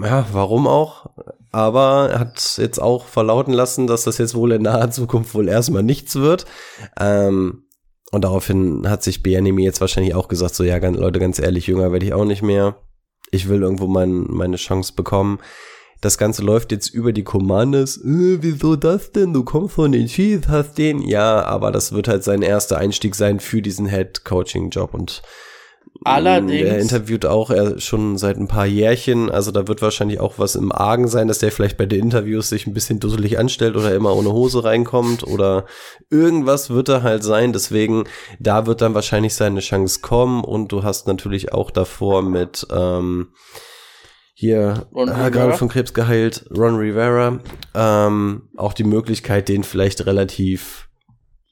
[0.00, 1.06] ja, warum auch?
[1.52, 5.48] Aber er hat jetzt auch verlauten lassen, dass das jetzt wohl in naher Zukunft wohl
[5.48, 6.46] erstmal nichts wird.
[6.98, 7.64] Ähm,
[8.10, 11.92] und daraufhin hat sich Bianemi jetzt wahrscheinlich auch gesagt, so ja, Leute, ganz ehrlich, jünger
[11.92, 12.76] werde ich auch nicht mehr.
[13.30, 15.38] Ich will irgendwo mein, meine Chance bekommen.
[16.02, 17.96] Das Ganze läuft jetzt über die Commanders.
[17.98, 19.32] Äh, wieso das denn?
[19.32, 21.00] Du kommst von den Chiefs, hast den.
[21.00, 25.22] Ja, aber das wird halt sein erster Einstieg sein für diesen Head-Coaching-Job und
[26.04, 26.68] Allerdings.
[26.68, 30.54] Er interviewt auch er schon seit ein paar Jährchen, also da wird wahrscheinlich auch was
[30.54, 33.94] im Argen sein, dass der vielleicht bei den Interviews sich ein bisschen dusselig anstellt oder
[33.94, 35.66] immer ohne Hose reinkommt oder
[36.10, 37.52] irgendwas wird da halt sein.
[37.52, 38.04] Deswegen,
[38.38, 43.28] da wird dann wahrscheinlich seine Chance kommen und du hast natürlich auch davor mit ähm,
[44.34, 47.38] hier äh, gerade von Krebs geheilt, Ron Rivera,
[47.74, 50.88] ähm, auch die Möglichkeit, den vielleicht relativ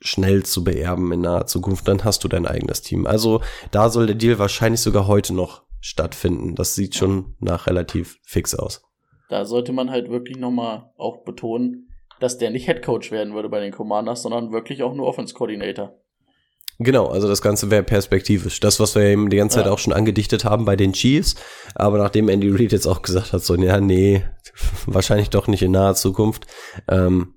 [0.00, 3.06] schnell zu beerben in naher Zukunft, dann hast du dein eigenes Team.
[3.06, 6.54] Also da soll der Deal wahrscheinlich sogar heute noch stattfinden.
[6.54, 8.82] Das sieht schon nach relativ fix aus.
[9.28, 13.48] Da sollte man halt wirklich nochmal auch betonen, dass der nicht Head Coach werden würde
[13.48, 15.96] bei den Commanders, sondern wirklich auch nur Offense Coordinator.
[16.82, 18.58] Genau, also das Ganze wäre perspektivisch.
[18.58, 19.72] Das, was wir eben die ganze Zeit ja.
[19.72, 21.34] auch schon angedichtet haben bei den Chiefs.
[21.74, 24.24] Aber nachdem Andy Reid jetzt auch gesagt hat, so, ja, nee,
[24.86, 26.46] wahrscheinlich doch nicht in naher Zukunft,
[26.88, 27.34] ähm,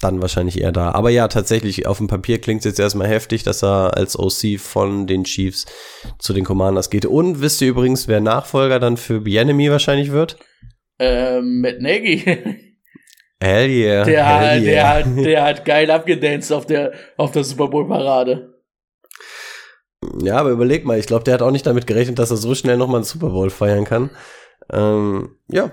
[0.00, 0.92] dann wahrscheinlich eher da.
[0.92, 4.58] Aber ja, tatsächlich, auf dem Papier klingt es jetzt erstmal heftig, dass er als OC
[4.58, 5.66] von den Chiefs
[6.18, 7.06] zu den Commanders geht.
[7.06, 10.38] Und wisst ihr übrigens, wer Nachfolger dann für Bienemy wahrscheinlich wird?
[10.98, 12.24] Ähm, Matt Nagy.
[13.40, 14.04] Hell yeah.
[14.04, 14.64] Der, hell hat, yeah.
[14.64, 18.54] der, hat, der hat geil abgedanced auf der, auf der Super Bowl Parade.
[20.22, 22.54] Ja, aber überleg mal, ich glaube, der hat auch nicht damit gerechnet, dass er so
[22.54, 24.10] schnell nochmal einen Super Bowl feiern kann.
[24.72, 25.70] Ähm, ja,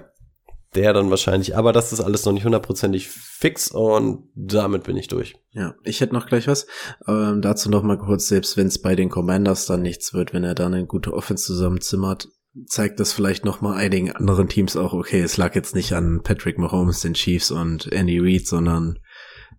[0.75, 1.57] der dann wahrscheinlich.
[1.57, 5.35] Aber das ist alles noch nicht hundertprozentig fix und damit bin ich durch.
[5.51, 6.67] Ja, ich hätte noch gleich was.
[7.07, 10.43] Ähm, dazu noch mal kurz, selbst wenn es bei den Commanders dann nichts wird, wenn
[10.43, 12.27] er dann eine gute Offense zusammenzimmert,
[12.67, 16.21] zeigt das vielleicht noch mal einigen anderen Teams auch, okay, es lag jetzt nicht an
[16.23, 18.99] Patrick Mahomes, den Chiefs und Andy Reid, sondern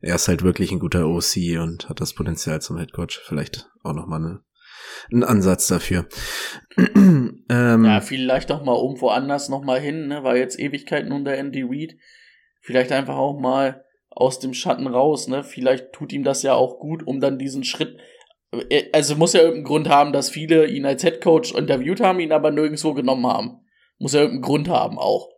[0.00, 3.20] er ist halt wirklich ein guter OC und hat das Potenzial zum Headcoach.
[3.24, 4.40] Vielleicht auch noch mal eine,
[5.12, 6.06] ein Ansatz dafür.
[6.94, 10.24] ähm, Ja, vielleicht auch mal irgendwo anders noch mal hin, ne?
[10.24, 11.96] War jetzt Ewigkeiten unter Andy Reid.
[12.60, 15.44] Vielleicht einfach auch mal aus dem Schatten raus, ne?
[15.44, 17.98] Vielleicht tut ihm das ja auch gut, um dann diesen Schritt.
[18.70, 22.32] äh, Also muss ja irgendeinen Grund haben, dass viele ihn als Headcoach interviewt haben, ihn
[22.32, 23.60] aber nirgendwo genommen haben.
[23.98, 25.28] Muss ja irgendeinen Grund haben auch.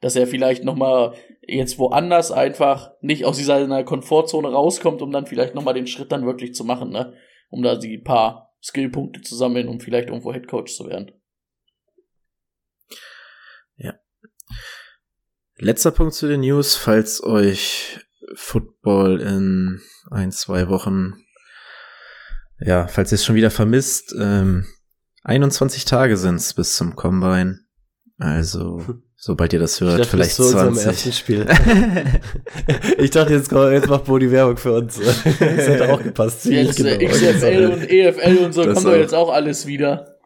[0.00, 1.14] Dass er vielleicht noch mal
[1.46, 6.10] jetzt woanders einfach nicht aus dieser Komfortzone rauskommt, um dann vielleicht noch mal den Schritt
[6.10, 7.14] dann wirklich zu machen, ne?
[7.50, 11.12] Um da die paar Skillpunkte zu sammeln, um vielleicht irgendwo Headcoach zu werden.
[15.62, 18.00] Letzter Punkt zu den News, falls euch
[18.34, 21.24] Football in ein, zwei Wochen,
[22.58, 24.66] ja, falls ihr es schon wieder vermisst, ähm,
[25.22, 27.60] 21 Tage sind's bis zum Combine.
[28.18, 28.84] Also,
[29.24, 30.86] sobald ihr das hört, dachte, vielleicht zu unserem 20.
[30.86, 31.46] ersten Spiel.
[32.98, 34.98] ich dachte, jetzt, komm, jetzt macht Bodi Werbung für uns.
[34.98, 36.44] Das hätte auch gepasst.
[36.46, 37.12] Jetzt äh, genau.
[37.12, 40.16] XFL und EFL und so Das kommt doch jetzt auch alles wieder.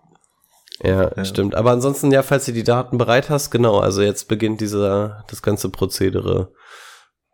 [0.83, 1.25] Ja, Ja.
[1.27, 1.55] stimmt.
[1.55, 5.43] Aber ansonsten, ja, falls du die Daten bereit hast, genau, also jetzt beginnt dieser, das
[5.43, 6.53] ganze Prozedere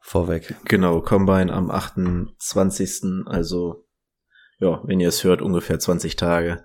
[0.01, 0.57] vorweg.
[0.64, 3.25] Genau, Combine am 28.
[3.27, 3.87] Also,
[4.59, 6.64] ja, wenn ihr es hört, ungefähr 20 Tage.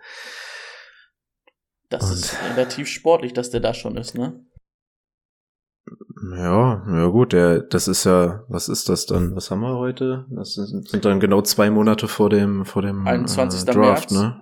[1.89, 4.43] Das Und- ist relativ sportlich, dass der da schon ist, ne?
[6.35, 9.35] Ja, ja gut, der, das ist ja, was ist das dann?
[9.35, 10.25] Was haben wir heute?
[10.29, 13.61] Das sind, sind dann genau zwei Monate vor dem, vor dem 21.
[13.67, 14.11] äh, Draft, März.
[14.11, 14.41] ne?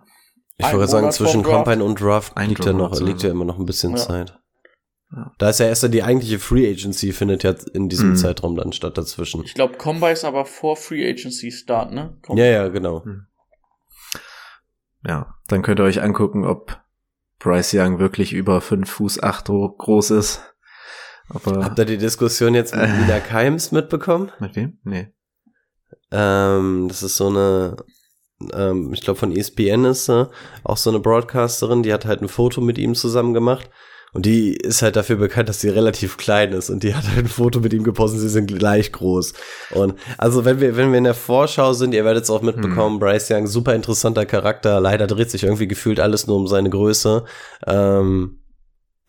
[0.57, 1.43] Ich wollte sagen, zwischen.
[1.43, 3.97] Combine und Draft Ein liegt ja noch, liegt ja immer noch ein bisschen Ja.
[3.97, 4.39] Zeit.
[5.11, 5.31] Ja.
[5.37, 8.15] Da ist ja erst die eigentliche Free Agency findet ja in diesem Mhm.
[8.15, 9.43] Zeitraum dann statt dazwischen.
[9.43, 12.17] Ich glaube, Combine ist aber vor Free Agency Start, ne?
[12.23, 13.03] Com- Ja, ja, genau.
[15.05, 16.81] Ja, dann könnt ihr euch angucken, ob
[17.39, 20.54] Bryce Young wirklich über 5 Fuß 8 groß ist.
[21.29, 22.93] Aber Habt ihr die Diskussion jetzt mit Äh.
[23.01, 24.31] Nina Keims mitbekommen?
[24.39, 24.77] mit wem?
[24.83, 25.07] Nee.
[26.11, 27.77] Ähm, das ist so eine,
[28.53, 30.29] ähm, ich glaube von ESPN ist sie,
[30.63, 33.69] auch so eine Broadcasterin, die hat halt ein Foto mit ihm zusammen gemacht.
[34.13, 37.17] Und die ist halt dafür bekannt, dass sie relativ klein ist und die hat halt
[37.17, 39.33] ein Foto mit ihm gepostet, sie sind gleich groß.
[39.71, 42.99] Und also wenn wir, wenn wir in der Vorschau sind, ihr werdet es auch mitbekommen,
[42.99, 47.25] Bryce Young, super interessanter Charakter, leider dreht sich irgendwie gefühlt alles nur um seine Größe.
[47.67, 48.39] Ähm,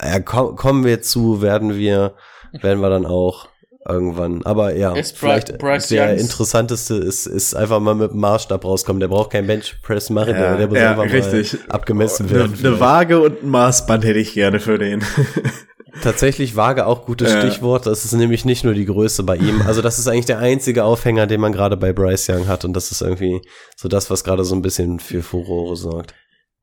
[0.02, 2.14] ja, komm, kommen wir zu, werden wir,
[2.60, 3.48] werden wir dann auch
[3.88, 4.42] irgendwann.
[4.44, 8.64] Aber ja, Ist vielleicht Bryce der Youngs- interessanteste ist, ist einfach mal mit dem Maßstab
[8.64, 8.98] rauskommen.
[9.00, 11.52] Der braucht kein Benchpress machen, Ja, der, der muss ja, einfach richtig.
[11.52, 12.48] mal abgemessen Eine, werden.
[12.52, 12.80] eine vielleicht.
[12.80, 15.04] Waage und ein Maßband hätte ich gerne für den.
[16.02, 17.40] Tatsächlich Waage auch gutes Ja.
[17.40, 17.86] Stichwort.
[17.86, 19.62] Das ist nämlich nicht nur die Größe bei ihm.
[19.66, 22.64] Also das ist eigentlich der einzige Aufhänger, den man gerade bei Bryce Young hat.
[22.66, 23.40] Und das ist irgendwie
[23.76, 26.12] so das, was gerade so ein bisschen für Furore sorgt.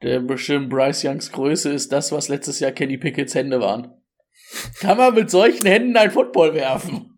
[0.04, 3.94] Der bestimmt Bryce Youngs Größe ist das, was letztes Jahr Kenny Pickett's Hände waren.
[4.80, 7.10] Kann man mit solchen Händen ein Football werfen?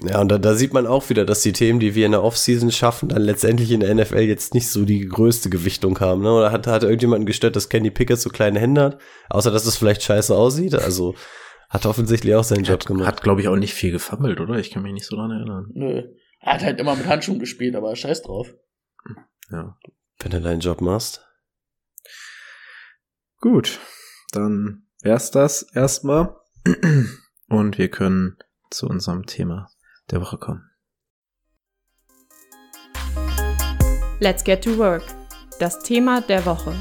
[0.00, 2.22] Ja, und da, da sieht man auch wieder, dass die Themen, die wir in der
[2.22, 6.22] Offseason schaffen, dann letztendlich in der NFL jetzt nicht so die größte Gewichtung haben.
[6.22, 6.32] Ne?
[6.32, 9.00] Oder hat, hat irgendjemanden gestört, dass Kenny Pickett so kleine Hände hat?
[9.28, 10.76] Außer, dass es vielleicht scheiße aussieht.
[10.76, 11.16] Also
[11.68, 13.08] hat offensichtlich auch seinen Job gemacht.
[13.08, 14.54] Hat, glaube ich, auch nicht viel gefammelt, oder?
[14.54, 15.66] Ich kann mich nicht so dran erinnern.
[15.74, 16.02] Nö.
[16.40, 18.54] Er hat halt immer mit Handschuhen gespielt, aber scheiß drauf.
[19.50, 19.76] Ja.
[20.20, 21.27] Wenn du deinen Job machst.
[23.40, 23.78] Gut,
[24.32, 26.34] dann wär's das erstmal.
[27.48, 28.36] Und wir können
[28.68, 29.70] zu unserem Thema
[30.10, 30.68] der Woche kommen.
[34.18, 35.04] Let's get to work.
[35.60, 36.74] Das Thema der Woche.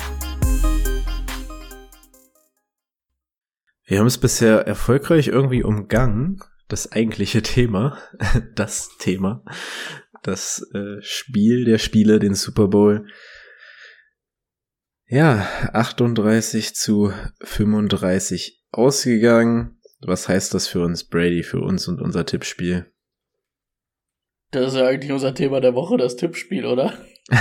[3.86, 6.40] Wir haben es bisher erfolgreich irgendwie umgangen,
[6.70, 8.00] das eigentliche Thema,
[8.56, 9.46] das Thema,
[10.24, 13.08] das äh, Spiel der Spiele, den Super Bowl.
[15.10, 19.80] Ja, 38 zu 35 ausgegangen.
[20.02, 22.92] Was heißt das für uns, Brady, für uns und unser Tippspiel?
[24.52, 26.94] Das ist ja eigentlich unser Thema der Woche, das Tippspiel, oder?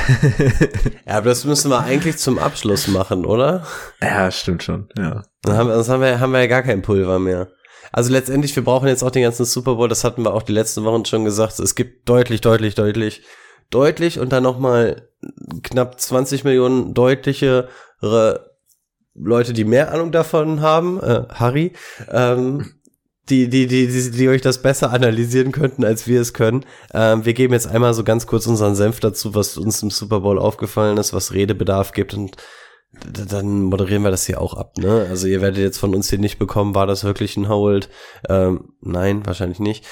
[1.06, 3.64] Ja, aber das müssen wir eigentlich zum Abschluss machen, oder?
[4.00, 5.22] ja, stimmt schon, ja.
[5.42, 7.52] Dann haben, sonst haben wir, haben wir ja gar kein Pulver mehr.
[7.92, 10.52] Also letztendlich, wir brauchen jetzt auch den ganzen Super Bowl, das hatten wir auch die
[10.52, 11.60] letzten Wochen schon gesagt.
[11.60, 13.22] Es gibt deutlich, deutlich, deutlich,
[13.70, 15.08] deutlich und dann nochmal
[15.62, 17.68] knapp 20 Millionen deutlichere
[19.14, 21.72] Leute, die mehr Ahnung davon haben, äh, Harry,
[22.10, 22.72] ähm,
[23.28, 26.64] die, die, die, die, die euch das besser analysieren könnten, als wir es können.
[26.92, 30.20] Ähm, wir geben jetzt einmal so ganz kurz unseren Senf dazu, was uns im Super
[30.20, 32.36] Bowl aufgefallen ist, was Redebedarf gibt und
[33.12, 35.06] dann moderieren wir das hier auch ab, ne?
[35.10, 37.88] Also ihr werdet jetzt von uns hier nicht bekommen, war das wirklich ein Hold?
[38.28, 39.84] Ähm, nein, wahrscheinlich nicht.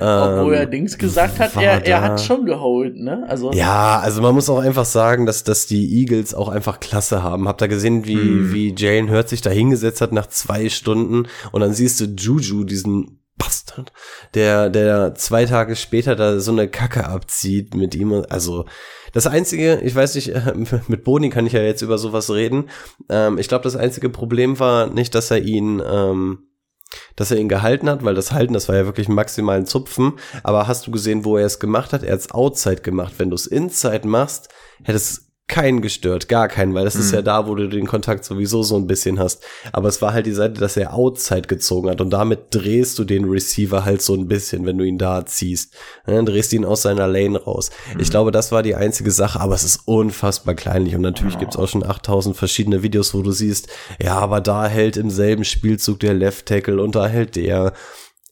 [0.00, 3.24] Ähm, Obwohl er Dings gesagt hat, er, er hat schon geholt, ne?
[3.28, 7.22] Also ja, also man muss auch einfach sagen, dass, dass die Eagles auch einfach Klasse
[7.22, 7.48] haben.
[7.48, 8.52] Habt ihr gesehen, wie, hm.
[8.52, 12.64] wie Jalen Hurt sich da hingesetzt hat nach zwei Stunden und dann siehst du Juju,
[12.64, 13.92] diesen Bastard,
[14.34, 18.24] der, der zwei Tage später da so eine Kacke abzieht mit ihm.
[18.28, 18.66] Also
[19.12, 20.32] das einzige, ich weiß nicht,
[20.88, 22.70] mit Boni kann ich ja jetzt über sowas reden.
[23.08, 26.46] Ähm, ich glaube, das einzige Problem war nicht, dass er ihn, ähm,
[27.16, 30.14] dass er ihn gehalten hat, weil das Halten, das war ja wirklich maximal ein Zupfen.
[30.42, 32.02] Aber hast du gesehen, wo er es gemacht hat?
[32.02, 33.14] Er hat es Outside gemacht.
[33.18, 34.48] Wenn du es Inside machst,
[34.82, 37.00] hätte es keinen gestört, gar keinen, weil das mhm.
[37.00, 39.44] ist ja da, wo du den Kontakt sowieso so ein bisschen hast.
[39.72, 43.04] Aber es war halt die Seite, dass er Outside gezogen hat und damit drehst du
[43.04, 45.74] den Receiver halt so ein bisschen, wenn du ihn da ziehst.
[46.06, 47.70] Dann drehst du ihn aus seiner Lane raus.
[47.92, 48.00] Mhm.
[48.00, 51.40] Ich glaube, das war die einzige Sache, aber es ist unfassbar kleinlich und natürlich oh.
[51.40, 53.68] gibt's auch schon 8000 verschiedene Videos, wo du siehst,
[54.00, 57.72] ja, aber da hält im selben Spielzug der Left Tackle und da hält der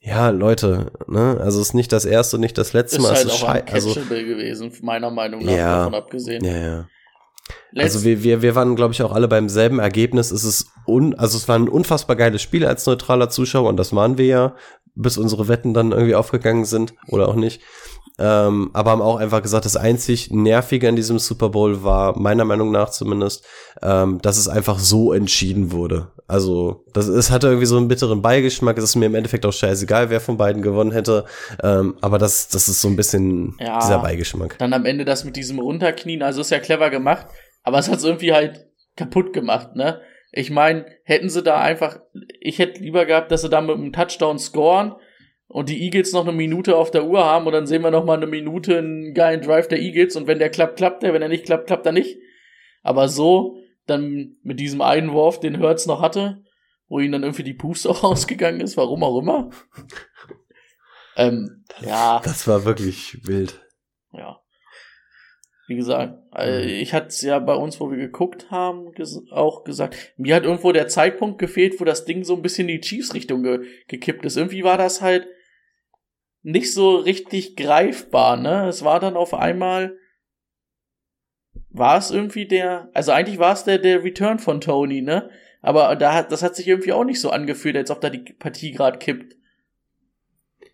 [0.01, 3.13] ja, Leute, ne, also es ist nicht das erste und nicht das letzte Mal.
[3.13, 6.45] Ist halt auch also, gewesen, meiner Meinung nach, ja, davon abgesehen.
[6.45, 6.89] Ja, ja.
[7.73, 10.31] Letzt also wir, wir, wir waren, glaube ich, auch alle beim selben Ergebnis.
[10.31, 13.95] Es ist un, also es war ein unfassbar geiles Spiel als neutraler Zuschauer und das
[13.95, 14.55] waren wir ja,
[14.95, 17.63] bis unsere Wetten dann irgendwie aufgegangen sind oder auch nicht.
[18.19, 22.45] Ähm, aber haben auch einfach gesagt, das einzig Nervige an diesem Super Bowl war, meiner
[22.45, 23.47] Meinung nach zumindest,
[23.81, 26.11] ähm, dass es einfach so entschieden wurde.
[26.27, 28.77] Also, das, es hatte irgendwie so einen bitteren Beigeschmack.
[28.77, 31.25] Es ist mir im Endeffekt auch scheißegal, wer von beiden gewonnen hätte.
[31.63, 34.59] Ähm, aber das, das ist so ein bisschen ja, dieser Beigeschmack.
[34.59, 37.27] Dann am Ende das mit diesem Runterknien, also ist ja clever gemacht,
[37.63, 40.01] aber es hat es irgendwie halt kaputt gemacht, ne?
[40.31, 42.01] Ich meine, hätten sie da einfach,
[42.41, 44.97] ich hätte lieber gehabt, dass sie da mit einem Touchdown scoren
[45.49, 48.05] und die Eagles noch eine Minute auf der Uhr haben und dann sehen wir noch
[48.05, 51.23] mal eine Minute einen geilen Drive der Eagles und wenn der klappt, klappt der, wenn
[51.23, 52.19] er nicht klappt, klappt er nicht.
[52.83, 53.57] Aber so,
[53.87, 56.45] dann mit diesem Einwurf, den Hurts noch hatte,
[56.89, 59.51] wo ihm dann irgendwie die Puste auch ausgegangen ist, warum auch immer.
[61.17, 62.21] ähm, ja.
[62.23, 63.61] Das war wirklich wild.
[64.13, 64.41] Ja.
[65.67, 66.69] Wie gesagt, äh, mhm.
[66.69, 70.45] ich hatte es ja bei uns, wo wir geguckt haben, ges auch gesagt, mir hat
[70.45, 74.25] irgendwo der Zeitpunkt gefehlt, wo das Ding so ein bisschen in die Chiefs-Richtung ge gekippt
[74.25, 74.39] ist.
[74.39, 75.27] Irgendwie war das halt
[76.49, 78.69] nicht so richtig greifbar, ne?
[78.69, 79.97] Es war dann auf einmal,
[81.69, 85.29] war es irgendwie der, also eigentlich war es der, der Return von Tony, ne?
[85.61, 88.21] Aber da hat, das hat sich irgendwie auch nicht so angefühlt, als ob da die
[88.33, 89.37] Partie gerade kippt.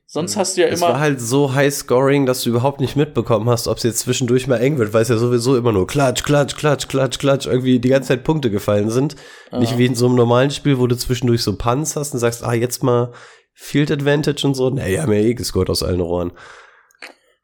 [0.06, 0.74] Sonst hast du ja immer.
[0.74, 3.98] Es war halt so high scoring, dass du überhaupt nicht mitbekommen hast, ob es jetzt
[4.00, 7.46] zwischendurch mal eng wird, weil es ja sowieso immer nur klatsch, klatsch, klatsch, klatsch, klatsch,
[7.46, 9.16] irgendwie die ganze Zeit Punkte gefallen sind.
[9.50, 9.58] Ah.
[9.58, 12.44] Nicht wie in so einem normalen Spiel, wo du zwischendurch so Punts hast und sagst,
[12.44, 13.12] ah, jetzt mal
[13.54, 14.70] Field Advantage und so.
[14.70, 16.32] Nee, die haben ja eh gescored aus allen Rohren.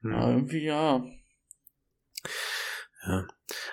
[0.02, 1.04] Ja, irgendwie ja.
[3.06, 3.26] Ja.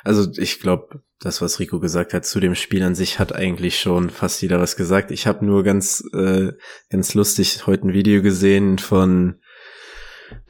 [0.03, 3.79] Also ich glaube, das, was Rico gesagt hat zu dem Spiel an sich, hat eigentlich
[3.79, 5.11] schon fast jeder was gesagt.
[5.11, 6.51] Ich habe nur ganz, äh,
[6.89, 9.39] ganz lustig heute ein Video gesehen von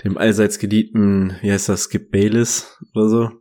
[0.04, 3.32] dem allseits geliebten, wie heißt das, Skip Bayless oder so.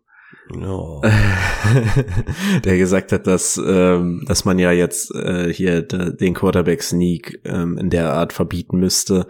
[0.50, 1.02] No.
[2.64, 7.40] der gesagt hat, dass, ähm, dass man ja jetzt äh, hier de, den Quarterback Sneak
[7.44, 9.26] ähm, in der Art verbieten müsste,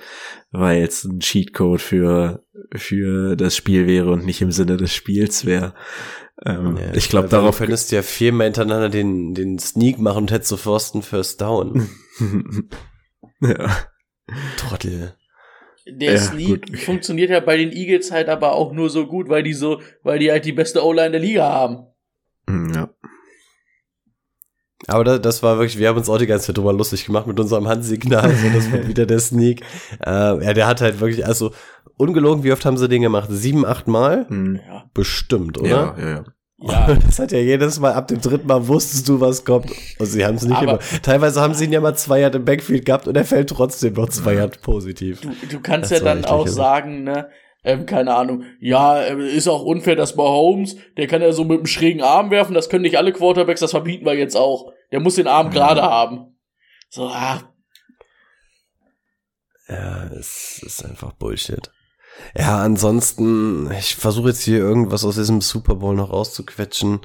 [0.50, 5.46] weil es ein Cheatcode für, für das Spiel wäre und nicht im Sinne des Spiels
[5.46, 5.74] wäre.
[6.44, 10.30] Ähm, ja, ich glaube, darauf könntest du ja viermal hintereinander den, den Sneak machen und
[10.30, 11.88] hättest sofort einen First Down.
[13.40, 13.74] ja.
[14.58, 15.14] Trottel.
[15.88, 16.78] Der ja, Sneak gut.
[16.80, 20.18] funktioniert ja bei den Eagles halt aber auch nur so gut, weil die so, weil
[20.18, 21.86] die halt die beste O-Line der Liga haben.
[22.48, 22.90] Hm, ja.
[24.88, 27.26] Aber das, das war wirklich, wir haben uns auch die ganze Zeit drüber lustig gemacht
[27.26, 29.62] mit unserem Handsignal, so das wird wieder der Sneak.
[30.04, 31.52] Äh, ja, der hat halt wirklich, also
[31.96, 33.28] ungelogen, wie oft haben sie den gemacht?
[33.30, 34.26] Sieben, acht Mal?
[34.30, 34.90] Ja.
[34.92, 35.68] Bestimmt, oder?
[35.68, 36.24] Ja, ja, ja.
[36.68, 36.96] Ja.
[37.06, 39.70] Das hat ja jedes Mal, ab dem dritten Mal wusstest du, was kommt.
[39.98, 40.78] Und sie haben es nicht immer.
[41.02, 43.94] Teilweise haben sie ihn ja mal zwei Yard im Backfield gehabt und er fällt trotzdem
[43.94, 45.20] noch zwei Yard positiv.
[45.20, 47.28] Du, du kannst das ja dann auch sagen, ne,
[47.66, 51.58] ähm, keine Ahnung, ja, äh, ist auch unfair, dass Mahomes, der kann ja so mit
[51.58, 54.72] einem schrägen Arm werfen, das können nicht alle Quarterbacks, das verbieten wir jetzt auch.
[54.92, 56.36] Der muss den Arm gerade haben.
[56.88, 57.42] So, ah.
[59.68, 61.72] Ja, es ist einfach Bullshit.
[62.36, 67.00] Ja, ansonsten, ich versuche jetzt hier irgendwas aus diesem Super Bowl noch rauszuquetschen.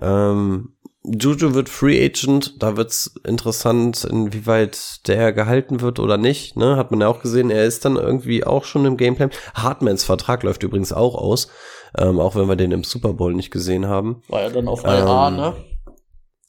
[0.00, 6.56] Ähm, Juju wird Free Agent, da wird's interessant, inwieweit der gehalten wird oder nicht.
[6.56, 6.76] Ne?
[6.76, 9.30] Hat man ja auch gesehen, er ist dann irgendwie auch schon im Gameplan.
[9.54, 11.48] Hartmans Vertrag läuft übrigens auch aus,
[11.96, 14.22] ähm, auch wenn wir den im Super Bowl nicht gesehen haben.
[14.28, 15.54] War ja dann auf LA, Ähm, ne?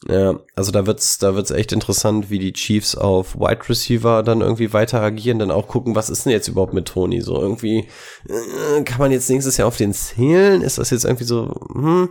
[0.06, 4.42] Ja, also da wird's, da wird's echt interessant, wie die Chiefs auf Wide Receiver dann
[4.42, 7.22] irgendwie weiter agieren, dann auch gucken, was ist denn jetzt überhaupt mit Tony?
[7.22, 7.88] So irgendwie,
[8.30, 10.62] äh, kann man jetzt nächstes Jahr auf den zählen?
[10.62, 12.10] Ist das jetzt irgendwie so, hm,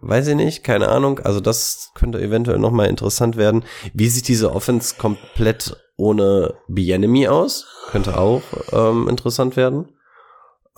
[0.00, 1.18] weiß ich nicht, keine Ahnung.
[1.20, 3.64] Also das könnte eventuell nochmal interessant werden.
[3.92, 7.66] Wie sieht diese Offense komplett ohne Bienemy aus?
[7.90, 9.88] Könnte auch ähm, interessant werden.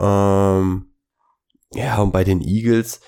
[0.01, 0.87] Ähm,
[1.73, 3.01] ja, und bei den Eagles,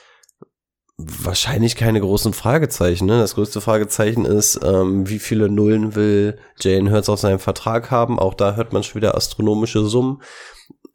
[1.06, 3.06] wahrscheinlich keine großen Fragezeichen.
[3.06, 3.18] Ne?
[3.18, 8.18] Das größte Fragezeichen ist, ähm, wie viele Nullen will Jalen Hurts auf seinem Vertrag haben.
[8.18, 10.22] Auch da hört man schon wieder astronomische Summen,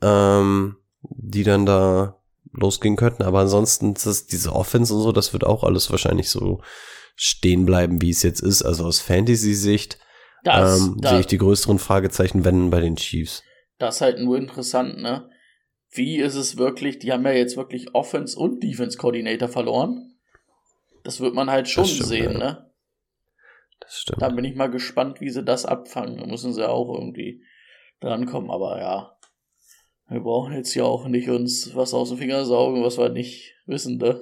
[0.02, 2.18] ähm, die dann da
[2.52, 3.24] losgehen könnten.
[3.24, 6.62] Aber ansonsten, das, diese Offense und so, das wird auch alles wahrscheinlich so
[7.16, 8.64] stehen bleiben, wie es jetzt ist.
[8.64, 9.98] Also aus Fantasy-Sicht
[10.46, 13.44] ähm, sehe ich die größeren Fragezeichen, wenn bei den Chiefs.
[13.78, 15.30] Das ist halt nur interessant, ne?
[15.96, 20.16] Wie ist es wirklich, die haben ja jetzt wirklich Offense und Defense Coordinator verloren.
[21.04, 22.38] Das wird man halt schon stimmt, sehen, ja.
[22.38, 22.72] ne?
[23.80, 24.22] Das stimmt.
[24.22, 26.18] Da bin ich mal gespannt, wie sie das abfangen.
[26.18, 27.44] Da müssen sie auch irgendwie
[28.00, 29.18] drankommen, aber ja.
[30.08, 33.56] Wir brauchen jetzt ja auch nicht uns was aus dem Finger saugen, was wir nicht
[33.66, 34.22] wissen, ne?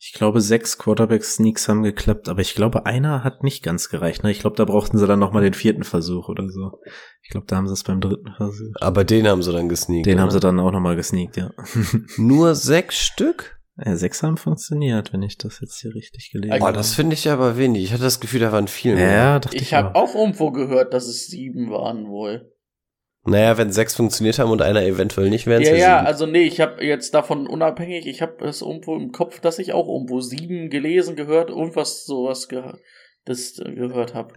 [0.00, 4.22] Ich glaube, sechs Quarterback-Sneaks haben geklappt, aber ich glaube, einer hat nicht ganz gereicht.
[4.22, 4.30] Ne?
[4.30, 6.78] Ich glaube, da brauchten sie dann nochmal den vierten Versuch oder so.
[7.22, 8.72] Ich glaube, da haben sie es beim dritten Versuch.
[8.80, 10.06] Aber den haben sie dann gesneakt.
[10.06, 10.22] Den oder?
[10.22, 11.50] haben sie dann auch nochmal gesneakt, ja.
[12.16, 13.58] Nur sechs Stück?
[13.84, 13.96] ja.
[13.96, 16.76] Sechs haben funktioniert, wenn ich das jetzt hier richtig gelesen Boah, Boah, habe.
[16.78, 17.82] das finde ich aber wenig.
[17.84, 19.12] Ich hatte das Gefühl, da waren viel mehr.
[19.12, 20.10] Ja, dachte ich, Ich habe auch.
[20.10, 22.52] auch irgendwo gehört, dass es sieben waren wohl.
[23.24, 26.06] Naja, wenn sechs funktioniert haben und einer eventuell nicht, wären es Ja, ja, sieben.
[26.06, 29.72] also nee, ich habe jetzt davon unabhängig, ich habe es irgendwo im Kopf, dass ich
[29.74, 32.62] auch irgendwo sieben gelesen, gehört, irgendwas sowas ge
[33.24, 34.32] das gehört habe.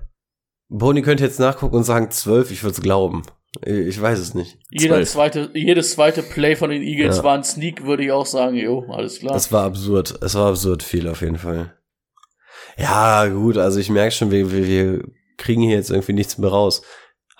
[0.67, 3.23] Boni könnte jetzt nachgucken und sagen zwölf, ich würde es glauben.
[3.65, 4.57] Ich weiß es nicht.
[4.69, 7.23] Jeder zweite, jedes zweite Play von den Eagles Ja.
[7.23, 9.33] war ein Sneak, würde ich auch sagen, jo, alles klar.
[9.33, 10.17] Das war absurd.
[10.21, 11.73] Es war absurd viel auf jeden Fall.
[12.77, 15.03] Ja, gut, also ich merke schon, wir, wir, wir
[15.37, 16.81] kriegen hier jetzt irgendwie nichts mehr raus.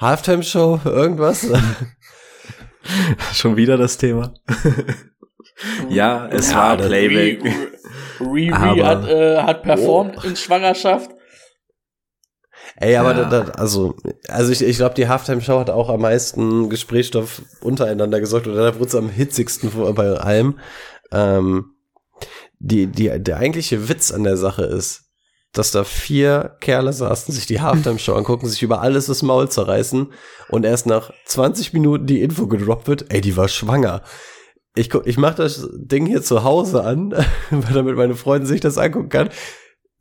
[0.02, 1.48] Halftime-Show, irgendwas?
[3.34, 4.34] Schon wieder das Thema.
[5.90, 7.42] ja, es Ja, war Playback.
[8.20, 11.12] Riri hat, äh, hat performt in Schwangerschaft.
[12.78, 13.30] Ey, aber Ja.
[13.30, 13.96] da, da, also,
[14.28, 18.76] also ich, ich glaube, die Halftime-Show hat auch am meisten Gesprächsstoff untereinander gesorgt oder da
[18.76, 20.58] wurde es am hitzigsten vor- bei allem.
[21.12, 21.76] Ähm,
[22.60, 25.11] die, die, der eigentliche Witz an der Sache ist,
[25.54, 30.08] dass da vier Kerle saßen, sich die Halftime-Show angucken, sich über alles das Maul zerreißen
[30.50, 34.02] und erst nach 20 Minuten die Info gedroppt wird, ey, die war schwanger.
[34.76, 37.12] Ich, guck- ich mache das Ding hier zu Hause an,
[37.50, 39.30] weil damit meine Freundin sich das angucken kann.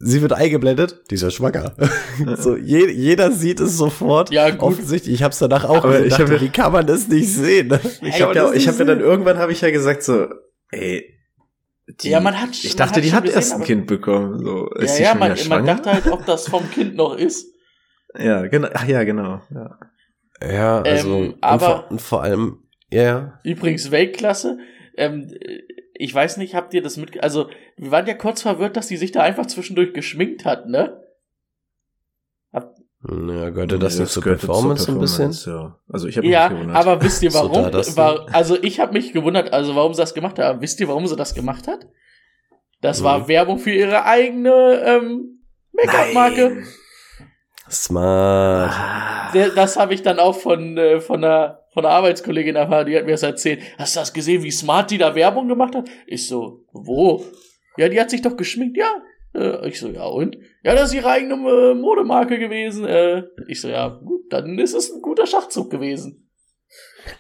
[0.03, 1.75] Sie wird eingeblendet, die ist ja schwanger.
[2.39, 4.31] so, je, jeder sieht es sofort.
[4.31, 4.63] Ja, gut.
[4.63, 7.77] Offensichtlich, ich hab's danach auch Aber gesehen, ich hab- wie kann man das nicht sehen?
[8.03, 10.29] Ich habe ja, hab ja dann irgendwann habe ich ja gesagt so,
[10.71, 11.05] ey,
[12.03, 14.39] die, Ja, man hat- ich man dachte, hat die hat gesehen, erst ein Kind bekommen.
[14.45, 17.17] So, ist Ja, sie ja, schon man, man dachte halt, ob das vom Kind noch
[17.17, 17.53] ist.
[18.19, 18.69] Ja, genau.
[18.75, 19.41] Ach ja, genau.
[19.55, 19.79] Ja.
[20.43, 24.59] Ja, also, Ähm, und, aber- vor, und vor allem, ja, Übrigens Weltklasse.
[24.97, 25.33] Ähm,
[25.95, 27.23] ich weiß nicht, habt ihr das mit...
[27.23, 30.97] Also, wir waren ja kurz verwirrt, dass die sich da einfach zwischendurch geschminkt hat, ne?
[33.09, 35.33] Ja, gehörte das nicht zur gehörte Performance, ein bisschen?
[35.47, 35.79] Ja.
[35.89, 36.77] Also ich habe Ja, mich gewundert.
[36.87, 37.63] aber wisst ihr So, warum?
[37.65, 40.45] da das- war, also ich habe mich gewundert, also warum sie das gemacht hat.
[40.47, 41.87] Aber wisst ihr, warum sie das gemacht hat?
[42.83, 43.29] Das war Mhm.
[43.29, 45.41] Werbung für ihre eigene ähm,
[45.73, 46.63] Make-up-Marke.
[47.71, 48.73] Smart.
[48.73, 49.33] Ah.
[49.55, 53.05] Das habe ich dann auch von, äh, von, einer, von einer Arbeitskollegin erfahren, die hat
[53.05, 53.63] mir das erzählt.
[53.79, 55.89] Hast du das gesehen, wie smart die da Werbung gemacht hat?
[56.07, 57.25] Ich so, wo?
[57.77, 58.89] Ja, die hat sich doch geschminkt, ja.
[59.35, 60.37] Äh, ich so, ja, und?
[60.63, 62.85] Ja, das ist ihre eigene äh, Modemarke gewesen.
[62.85, 66.27] Äh, ich so, ja, gut, dann ist es ein guter Schachzug gewesen.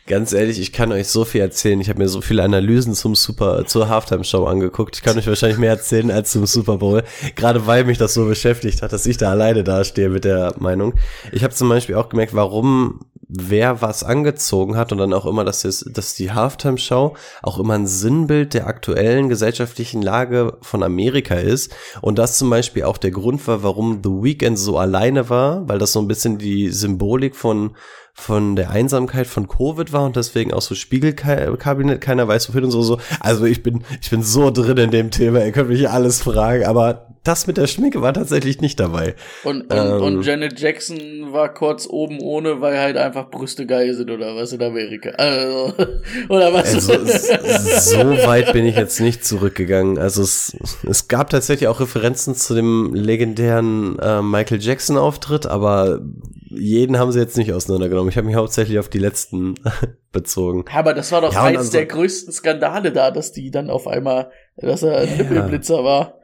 [0.06, 1.80] Ganz ehrlich, ich kann euch so viel erzählen.
[1.80, 4.96] Ich habe mir so viele Analysen zum Super, zur Halftime-Show angeguckt.
[4.96, 7.02] Ich kann euch wahrscheinlich mehr erzählen als zum Super Bowl.
[7.34, 10.94] Gerade weil mich das so beschäftigt hat, dass ich da alleine dastehe mit der Meinung.
[11.32, 13.00] Ich habe zum Beispiel auch gemerkt, warum
[13.32, 17.74] wer was angezogen hat und dann auch immer, dass, das, dass die Halftime-Show auch immer
[17.74, 21.72] ein Sinnbild der aktuellen gesellschaftlichen Lage von Amerika ist.
[22.00, 25.78] Und das zum Beispiel auch der Grund war, warum The Weeknd so alleine war, weil
[25.78, 27.76] das so ein bisschen die Symbolik von
[28.12, 32.70] von der Einsamkeit von Covid war und deswegen auch so Spiegelkabinett, keiner weiß wofür und
[32.70, 32.98] so, so.
[33.20, 36.64] Also ich bin, ich bin so drin in dem Thema, ihr könnt mich alles fragen,
[36.64, 39.14] aber das mit der Schminke war tatsächlich nicht dabei.
[39.44, 43.92] Und, und, ähm, und Janet Jackson war kurz oben ohne, weil halt einfach Brüste geil
[43.92, 45.10] sind oder was in Amerika.
[45.10, 45.74] Also,
[46.30, 46.74] oder was?
[46.74, 49.98] Also, so weit bin ich jetzt nicht zurückgegangen.
[49.98, 50.56] Also es,
[50.88, 56.00] es gab tatsächlich auch Referenzen zu dem legendären äh, Michael Jackson Auftritt, aber
[56.48, 58.10] jeden haben sie jetzt nicht auseinandergenommen.
[58.10, 59.54] Ich habe mich hauptsächlich auf die letzten
[60.12, 60.64] bezogen.
[60.72, 63.86] Aber das war doch ja, eins also, der größten Skandale da, dass die dann auf
[63.86, 65.16] einmal, dass er ein ja.
[65.16, 66.19] Nippelblitzer war.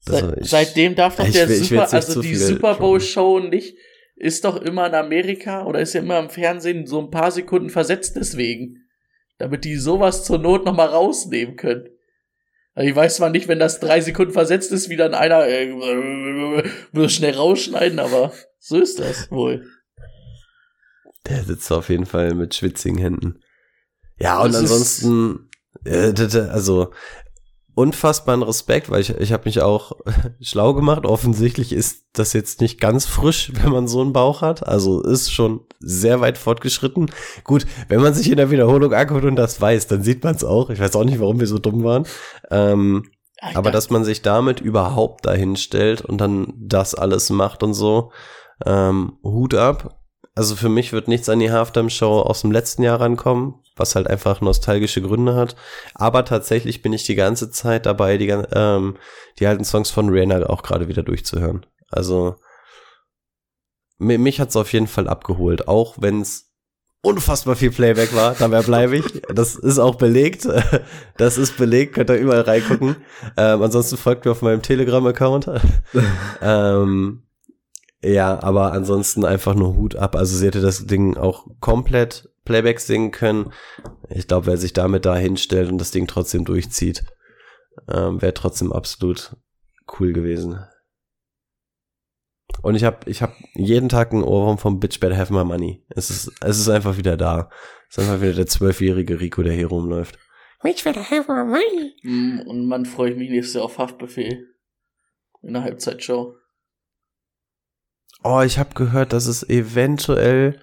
[0.00, 3.76] Seit, ich, seitdem darf doch der will, Super, also die Super Bowl Show nicht,
[4.16, 7.70] ist doch immer in Amerika oder ist ja immer im Fernsehen so ein paar Sekunden
[7.70, 8.86] versetzt deswegen.
[9.38, 11.88] Damit die sowas zur Not nochmal rausnehmen können.
[12.74, 16.62] Also ich weiß zwar nicht, wenn das drei Sekunden versetzt ist, wie dann einer äh,
[16.92, 19.66] muss schnell rausschneiden, aber so ist das wohl.
[21.26, 23.40] Der sitzt auf jeden Fall mit schwitzigen Händen.
[24.18, 25.50] Ja, und das ansonsten,
[25.84, 26.12] äh,
[26.50, 26.92] also
[27.80, 29.92] unfassbaren Respekt, weil ich, ich habe mich auch
[30.40, 31.06] schlau gemacht.
[31.06, 34.66] Offensichtlich ist das jetzt nicht ganz frisch, wenn man so einen Bauch hat.
[34.66, 37.10] Also ist schon sehr weit fortgeschritten.
[37.44, 40.44] Gut, wenn man sich in der Wiederholung anguckt und das weiß, dann sieht man es
[40.44, 40.70] auch.
[40.70, 42.06] Ich weiß auch nicht, warum wir so dumm waren.
[42.50, 43.10] Ähm,
[43.54, 48.12] aber dass man sich damit überhaupt dahin stellt und dann das alles macht und so,
[48.66, 49.99] ähm, Hut ab.
[50.40, 54.06] Also für mich wird nichts an die Halftime-Show aus dem letzten Jahr rankommen was halt
[54.06, 55.56] einfach nostalgische Gründe hat.
[55.94, 58.96] Aber tatsächlich bin ich die ganze Zeit dabei, die, ähm,
[59.40, 61.66] die alten Songs von Rihanna auch gerade wieder durchzuhören.
[61.88, 62.36] Also
[63.98, 66.46] mich hat's auf jeden Fall abgeholt, auch wenn's
[67.02, 69.22] unfassbar viel Playback war, dabei bleibe ich.
[69.34, 70.46] Das ist auch belegt.
[71.16, 72.96] Das ist belegt, könnt ihr überall reingucken.
[73.36, 75.50] Ähm, ansonsten folgt mir auf meinem Telegram-Account.
[76.42, 77.22] ähm,
[78.02, 80.16] ja, aber ansonsten einfach nur Hut ab.
[80.16, 83.52] Also sie hätte das Ding auch komplett Playback singen können.
[84.08, 87.04] Ich glaube, wer sich damit da hinstellt und das Ding trotzdem durchzieht,
[87.88, 89.36] ähm, wäre trotzdem absolut
[89.98, 90.64] cool gewesen.
[92.62, 95.84] Und ich habe ich hab jeden Tag einen Ohrwurm vom Bitch Better Have My Money.
[95.88, 97.50] Es ist, es ist einfach wieder da.
[97.88, 100.18] Es ist einfach wieder der zwölfjährige Rico, der hier rumläuft.
[100.62, 101.94] Bitch Better Have My Money.
[102.02, 104.46] Mm, und man freue ich mich nächstes Jahr auf Haftbefehl.
[105.42, 106.34] In der Halbzeitshow.
[108.22, 110.60] Oh, ich habe gehört, dass es eventuell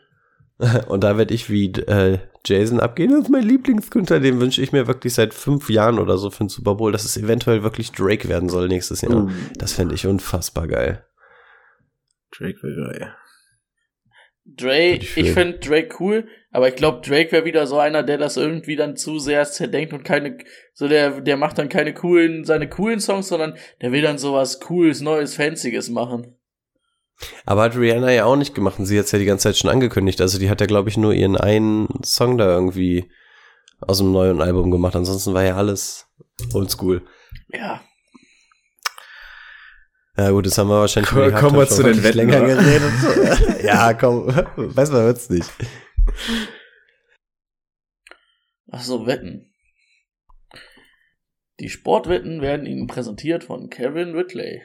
[0.87, 3.11] und da werde ich wie äh, Jason abgehen.
[3.11, 6.45] Das ist mein Lieblingskünstler, den wünsche ich mir wirklich seit fünf Jahren oder so für
[6.45, 9.25] den Super Bowl, dass es eventuell wirklich Drake werden soll nächstes Jahr.
[9.25, 9.29] Uh.
[9.57, 11.05] Das fände ich unfassbar geil.
[12.35, 13.15] Drake wäre geil.
[14.45, 18.17] Drake, ich, ich finde Drake cool, aber ich glaube, Drake wäre wieder so einer, der
[18.17, 20.37] das irgendwie dann zu sehr zerdenkt und keine,
[20.73, 24.61] so der, der macht dann keine coolen, seine coolen Songs, sondern der will dann sowas
[24.61, 26.36] cooles, neues, fancyes machen.
[27.45, 29.57] Aber hat Rihanna ja auch nicht gemacht und sie hat es ja die ganze Zeit
[29.57, 30.21] schon angekündigt.
[30.21, 33.09] Also die hat ja, glaube ich, nur ihren einen Song da irgendwie
[33.81, 34.95] aus dem neuen Album gemacht.
[34.95, 36.07] Ansonsten war ja alles
[36.53, 37.05] oldschool.
[37.49, 37.81] Ja.
[40.17, 43.63] Ja gut, das haben wir wahrscheinlich Komm, kommen wir zu den Wetten länger geredet.
[43.63, 45.51] ja, komm, weiß man wird's nicht.
[48.71, 49.53] Ach so, Wetten.
[51.59, 54.61] Die Sportwetten werden Ihnen präsentiert von Kevin Whitley.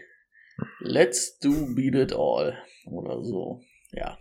[0.80, 2.56] Let's do beat it all.
[2.86, 3.60] Oder so.
[3.92, 4.18] Ja.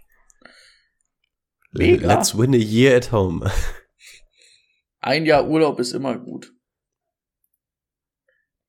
[1.71, 2.07] Mega.
[2.07, 3.49] Let's win a year at home.
[4.99, 6.53] Ein Jahr Urlaub ist immer gut.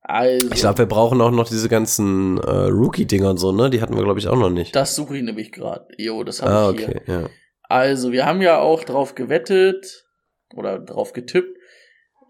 [0.01, 0.49] Also.
[0.53, 3.71] Ich glaube, wir brauchen auch noch diese ganzen äh, Rookie-Dinger und so, ne?
[3.71, 4.75] Die hatten wir, glaube ich, auch noch nicht.
[4.75, 5.87] Das suche ich nämlich gerade.
[5.97, 7.21] Jo, das habe ah, ich okay, hier.
[7.21, 7.31] Ja.
[7.63, 10.07] Also, wir haben ja auch drauf gewettet
[10.55, 11.57] oder drauf getippt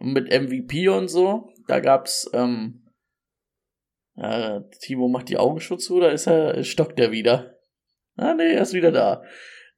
[0.00, 1.48] mit MVP und so.
[1.66, 2.81] Da gab's ähm,
[4.16, 7.58] äh, Timo macht die Augen schon zu, oder ist er, stockt er wieder?
[8.16, 9.22] Ah, nee, er ist wieder da.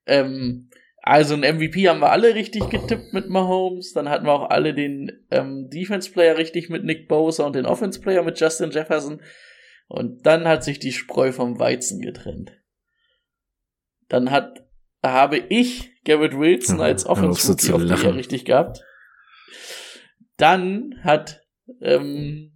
[0.07, 0.70] Ähm,
[1.07, 3.93] also ein MVP haben wir alle richtig getippt mit Mahomes.
[3.93, 8.22] Dann hatten wir auch alle den ähm, Defense-Player richtig mit Nick Bosa und den Offense-Player
[8.22, 9.20] mit Justin Jefferson.
[9.87, 12.59] Und dann hat sich die Spreu vom Weizen getrennt.
[14.09, 14.66] Dann hat,
[15.03, 17.26] habe ich Garrett Wilson als auf die
[18.16, 18.82] richtig gehabt.
[20.39, 21.43] Dann hat
[21.82, 22.53] ähm,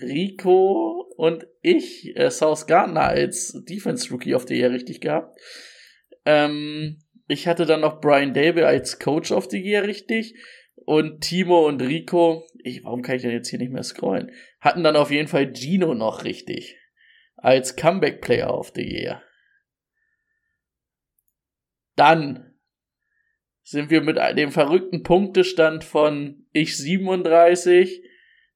[0.00, 5.38] Rico und ich äh, South Gardner als Defense Rookie of the Year richtig gehabt.
[6.24, 10.34] Ähm, ich hatte dann noch Brian Dable als Coach of the Year richtig.
[10.84, 14.32] Und Timo und Rico, ich, warum kann ich denn jetzt hier nicht mehr scrollen?
[14.60, 16.76] Hatten dann auf jeden Fall Gino noch richtig.
[17.36, 19.22] Als Comeback Player of the Year.
[21.96, 22.54] Dann
[23.62, 28.02] sind wir mit dem verrückten Punktestand von ich 37,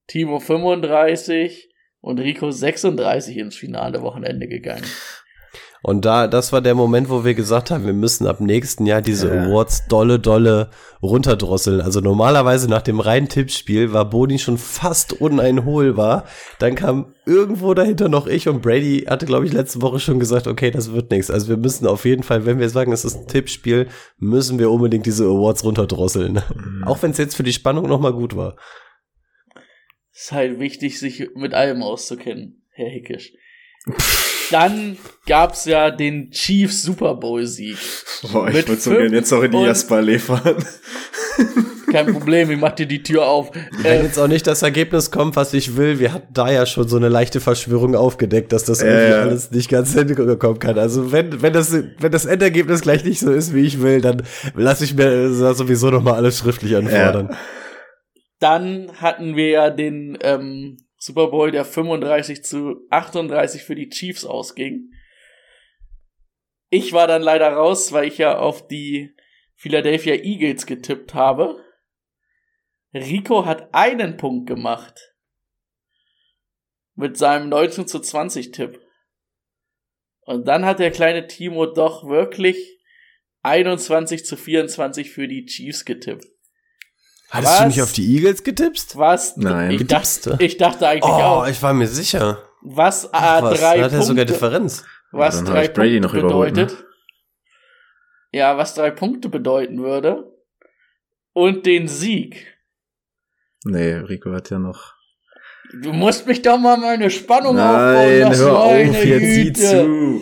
[0.06, 4.84] Timo 35 und Rico 36 ins finale Wochenende gegangen.
[5.82, 9.02] Und da, das war der Moment, wo wir gesagt haben, wir müssen ab nächsten Jahr
[9.02, 9.44] diese Ja.
[9.44, 11.80] Awards dolle, dolle runterdrosseln.
[11.80, 16.24] Also normalerweise nach dem reinen Tippspiel war Boni schon fast uneinholbar.
[16.58, 20.48] Dann kam irgendwo dahinter noch ich und Brady hatte, glaube ich, letzte Woche schon gesagt,
[20.48, 21.30] okay, das wird nichts.
[21.30, 23.86] Also wir müssen auf jeden Fall, wenn wir sagen, es ist ein Tippspiel,
[24.18, 26.42] müssen wir unbedingt diese Awards runterdrosseln.
[26.84, 28.56] Auch wenn es jetzt für die Spannung nochmal gut war.
[30.16, 33.34] Ist halt wichtig, sich mit allem auszukennen, Herr Hickisch.
[34.50, 34.96] Dann
[35.26, 37.76] gab's ja den Chiefs Super Bowl Sieg.
[38.32, 40.64] Boah, ich Mit würde so fünf gerne jetzt auch in die Jasperallee fahren.
[41.92, 43.50] Kein Problem, ich mach dir die Tür auf.
[43.82, 46.66] Wenn Äh, jetzt auch nicht das Ergebnis kommt, was ich will, wir hatten da ja
[46.66, 49.20] schon so eine leichte Verschwörung aufgedeckt, dass das Ja, irgendwie ja.
[49.20, 50.78] alles nicht ganz hinkommen kann.
[50.78, 54.22] Also wenn, wenn das, wenn das Endergebnis gleich nicht so ist, wie ich will, dann
[54.54, 57.36] lasse ich mir sowieso noch mal alles schriftlich anfordern.
[58.38, 64.24] Dann hatten wir ja den ähm, Super Bowl, der 35 zu 38 für die Chiefs
[64.24, 64.90] ausging.
[66.68, 69.14] Ich war dann leider raus, weil ich ja auf die
[69.54, 71.62] Philadelphia Eagles getippt habe.
[72.92, 75.14] Rico hat einen Punkt gemacht.
[76.94, 78.80] Mit seinem 19 zu 20 Tipp.
[80.22, 82.80] Und dann hat der kleine Timo doch wirklich
[83.42, 86.26] 21 zu 24 für die Chiefs getippt.
[87.30, 87.58] Hattest Was?
[87.60, 88.96] du nicht auf die Eagles getipst?
[88.96, 89.36] Was?
[89.36, 89.72] Nein.
[89.72, 90.44] Ich, Getippst dachte, du?
[90.44, 91.46] ich dachte eigentlich Oh, auch.
[91.48, 92.42] ich war mir sicher.
[92.62, 94.84] Was Ach, A3 was, da hat er Punkte, sogar Differenz.
[95.12, 96.22] was Ja, drei Brady Punkte noch ne?
[96.22, 96.84] bedeutet.
[98.32, 100.32] Ja, was drei Punkte bedeuten würde.
[101.32, 102.56] Und den Sieg.
[103.64, 104.94] Nee, Rico hat ja noch.
[105.72, 108.30] Du musst mich doch mal meine Spannung Nein, aufbauen.
[108.30, 110.20] das hör auf, jetzt sieh zu.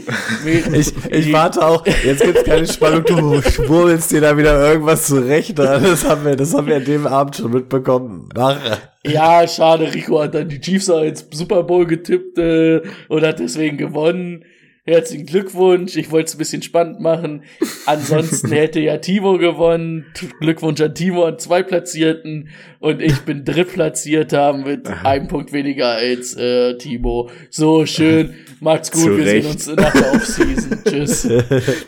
[0.73, 5.59] Ich, ich warte auch, jetzt gibt's keine Spannung, du schwurbelst dir da wieder irgendwas zurecht.
[5.59, 8.29] Das haben wir, das haben wir an dem Abend schon mitbekommen.
[8.35, 8.79] Mache.
[9.07, 13.39] Ja, schade, Rico hat dann die Chiefs auch ins Super Bowl getippt äh, und hat
[13.39, 14.45] deswegen gewonnen.
[14.87, 15.97] Herzlichen Glückwunsch.
[15.97, 17.45] Ich wollte es ein bisschen spannend machen.
[17.87, 20.05] Ansonsten hätte ja Timo gewonnen.
[20.41, 22.51] Glückwunsch an Timo an zwei Platzierten.
[22.81, 27.31] Und ich bin Drittplatzierter mit einem Punkt weniger als äh, Timo.
[27.49, 28.35] So schön.
[28.61, 29.05] Macht's gut.
[29.05, 29.61] Zu Wir Recht.
[29.61, 30.79] sehen uns nach der Offseason.
[30.85, 31.29] Tschüss.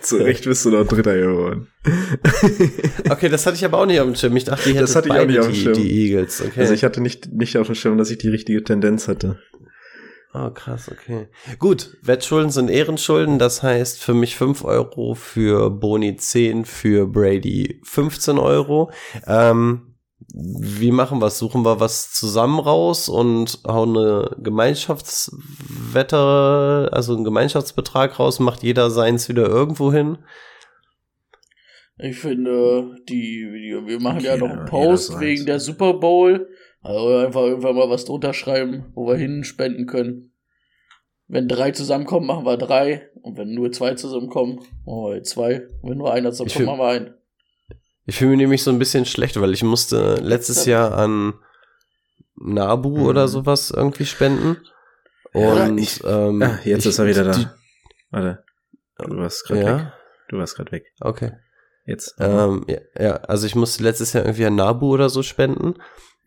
[0.01, 1.69] Zu Recht bist du noch Dritter geworden.
[3.09, 4.37] Okay, das hatte ich aber auch nicht auf dem Schirm.
[4.37, 5.75] Ich dachte, die hätten Das hatte ich auch nicht auf dem die, Schirm.
[5.75, 6.43] die Eagles.
[6.45, 6.61] Okay.
[6.61, 9.39] Also ich hatte nicht, nicht auf dem Schirm, dass ich die richtige Tendenz hatte.
[10.39, 11.29] Oh, krass, okay.
[11.59, 17.81] Gut, Wettschulden sind Ehrenschulden, das heißt für mich 5 Euro, für Boni 10, für Brady
[17.85, 18.91] 15 Euro.
[19.27, 19.95] Ähm,
[20.35, 28.19] wie machen wir Suchen wir was zusammen raus und hauen eine Gemeinschaftswette, also einen Gemeinschaftsbetrag
[28.19, 30.19] raus, macht jeder seins wieder irgendwo hin?
[31.99, 33.49] Ich finde, die,
[33.87, 36.47] wir machen Okay, ja noch einen Post wegen der Super Bowl.
[36.87, 40.33] Also einfach irgendwann mal was drunter schreiben, wo wir hinspenden können.
[41.29, 43.09] Wenn drei zusammenkommen, machen wir drei.
[43.23, 45.63] Und wenn nur zwei zusammenkommen, machen wir zwei.
[45.83, 47.15] Und wenn nur einer zusammenkommt, machen wir einen.
[48.05, 51.35] Ich fühle mich nämlich so ein bisschen schlecht, weil ich musste letztes Jahr an
[52.37, 53.03] Nabu Mhm.
[53.07, 54.59] oder sowas irgendwie spenden.
[55.35, 57.33] Ja, Und ich- ähm, Ah, jetzt ich- ist er wieder da.
[57.33, 57.47] die-
[58.11, 58.45] Warte.
[58.99, 59.67] Du warst gerade weg.
[59.67, 59.93] Ja,
[60.29, 60.85] Du warst gerade weg.
[61.01, 61.33] okay.
[61.85, 62.15] Jetzt.
[62.19, 65.75] Ähm, ja, ja, also ich musste letztes Jahr irgendwie an Nabu oder so spenden.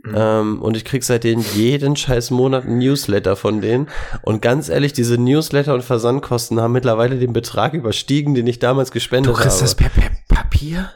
[0.04, 0.14] Mhm.
[0.16, 3.88] Ähm, und ich krieg seitdem jeden scheiß Monat ein Newsletter von denen.
[4.22, 8.92] Und ganz ehrlich, diese Newsletter und Versandkosten haben mittlerweile den Betrag überstiegen, den ich damals
[8.92, 9.44] gespendet habe.
[9.76, 10.92] per, per Papier?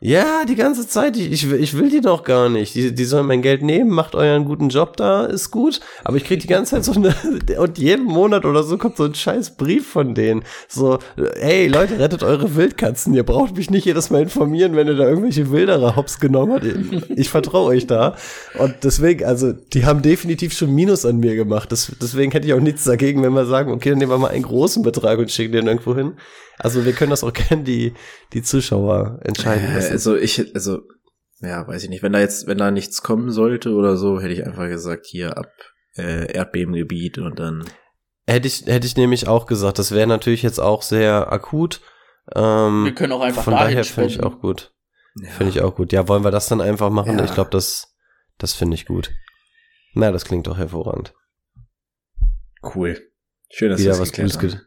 [0.00, 1.16] Ja, die ganze Zeit.
[1.16, 2.72] Ich, ich, will- ich will die doch gar nicht.
[2.76, 5.80] Die, die sollen mein Geld nehmen, macht euren guten Job da, ist gut.
[6.04, 7.12] Aber ich krieg die ganze Zeit so eine,
[7.58, 10.44] und jeden Monat oder so kommt so ein scheiß Brief von denen.
[10.68, 11.00] So,
[11.40, 13.12] hey Leute, rettet eure Wildkatzen.
[13.12, 16.64] Ihr braucht mich nicht jedes Mal informieren, wenn ihr da irgendwelche Wilderer hops genommen habt.
[16.64, 18.14] Ich, ich vertraue euch da.
[18.56, 21.72] Und deswegen, also, die haben definitiv schon Minus an mir gemacht.
[21.72, 24.28] Das, deswegen hätte ich auch nichts dagegen, wenn wir sagen, okay, dann nehmen wir mal
[24.30, 26.12] einen großen Betrag und schicken den irgendwo hin.
[26.58, 27.94] Also, wir können das auch gerne die,
[28.32, 29.92] die Zuschauer entscheiden Äh, lassen.
[29.92, 30.82] Also ich, also,
[31.40, 32.02] ja, weiß ich nicht.
[32.02, 35.36] Wenn da jetzt, wenn da nichts kommen sollte oder so, hätte ich einfach gesagt, hier
[35.36, 35.50] ab
[35.96, 37.64] äh, Erdbebengebiet und dann.
[38.26, 41.80] Hätte ich, hätte ich nämlich auch gesagt, das wäre natürlich jetzt auch sehr akut.
[42.34, 44.74] Ähm, Wir können auch einfach von dahin daher finde ich auch gut.
[45.20, 45.30] Ja.
[45.30, 45.92] Finde ich auch gut.
[45.92, 47.18] Ja, wollen wir das dann einfach machen?
[47.18, 47.24] Ja.
[47.24, 47.96] Ich glaube, das,
[48.36, 49.12] das finde ich gut.
[49.94, 51.14] Na, das klingt doch hervorragend.
[52.62, 53.00] Cool.
[53.50, 54.60] Schön, dass Wieder wir was geklärt Gutes.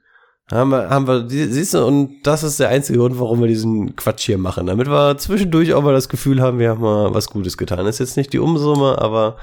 [0.51, 3.47] Haben wir, haben wir, sie- siehst du, und das ist der einzige Grund, warum wir
[3.47, 4.67] diesen Quatsch hier machen.
[4.67, 7.85] Damit wir zwischendurch auch mal das Gefühl haben, wir haben mal was Gutes getan.
[7.85, 9.37] ist jetzt nicht die Umsumme, aber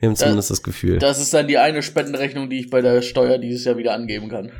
[0.00, 0.98] wir haben zumindest das Gefühl.
[0.98, 4.28] Das ist dann die eine Spendenrechnung, die ich bei der Steuer dieses Jahr wieder angeben
[4.28, 4.50] kann.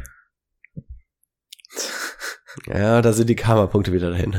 [2.66, 4.36] ja, da sind die Karma-Punkte wieder dahin.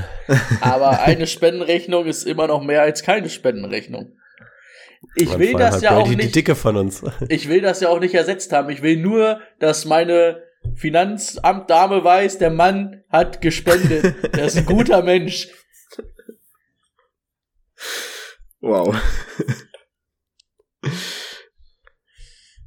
[0.62, 4.14] Aber eine Spendenrechnung ist immer noch mehr als keine Spendenrechnung.
[5.16, 6.36] Ich Und will das hat ja auch Brady die nicht.
[6.36, 7.02] Dicke von uns.
[7.30, 8.70] Ich will das ja auch nicht ersetzt haben.
[8.70, 10.42] Ich will nur, dass meine
[10.76, 14.36] Finanzamt Dame weiß, der Mann hat gespendet.
[14.36, 15.48] Der ist ein guter Mensch.
[18.62, 18.96] Wow.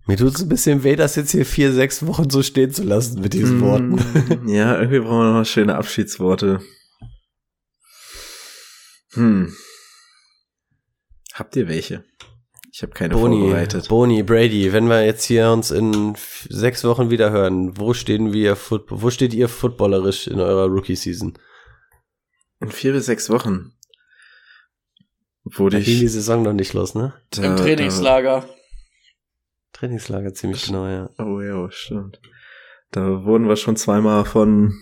[0.06, 2.82] Mir tut es ein bisschen weh, das jetzt hier vier, sechs Wochen so stehen zu
[2.82, 3.94] lassen mit diesen Worten.
[4.44, 6.60] Mm, Ja, irgendwie brauchen wir noch mal schöne Abschiedsworte.
[9.12, 9.54] Hm.
[11.34, 12.04] Habt ihr welche?
[12.74, 13.88] Ich habe keine Boni, vorbereitet.
[13.88, 16.14] Boni, Brady, wenn wir jetzt hier uns in
[16.48, 18.56] sechs Wochen wieder hören, wo stehen wir,
[18.88, 21.38] wo steht ihr footballerisch in eurer Rookie-Season?
[22.60, 23.74] In vier bis sechs Wochen
[25.44, 27.12] wurde Da ging die ich Saison noch nicht los, ne?
[27.32, 28.48] da, Im Trainingslager.
[29.74, 31.10] Trainingslager ziemlich genau, ja.
[31.18, 32.22] Da, oh ja, stimmt.
[32.90, 34.80] Da wurden wir schon zweimal von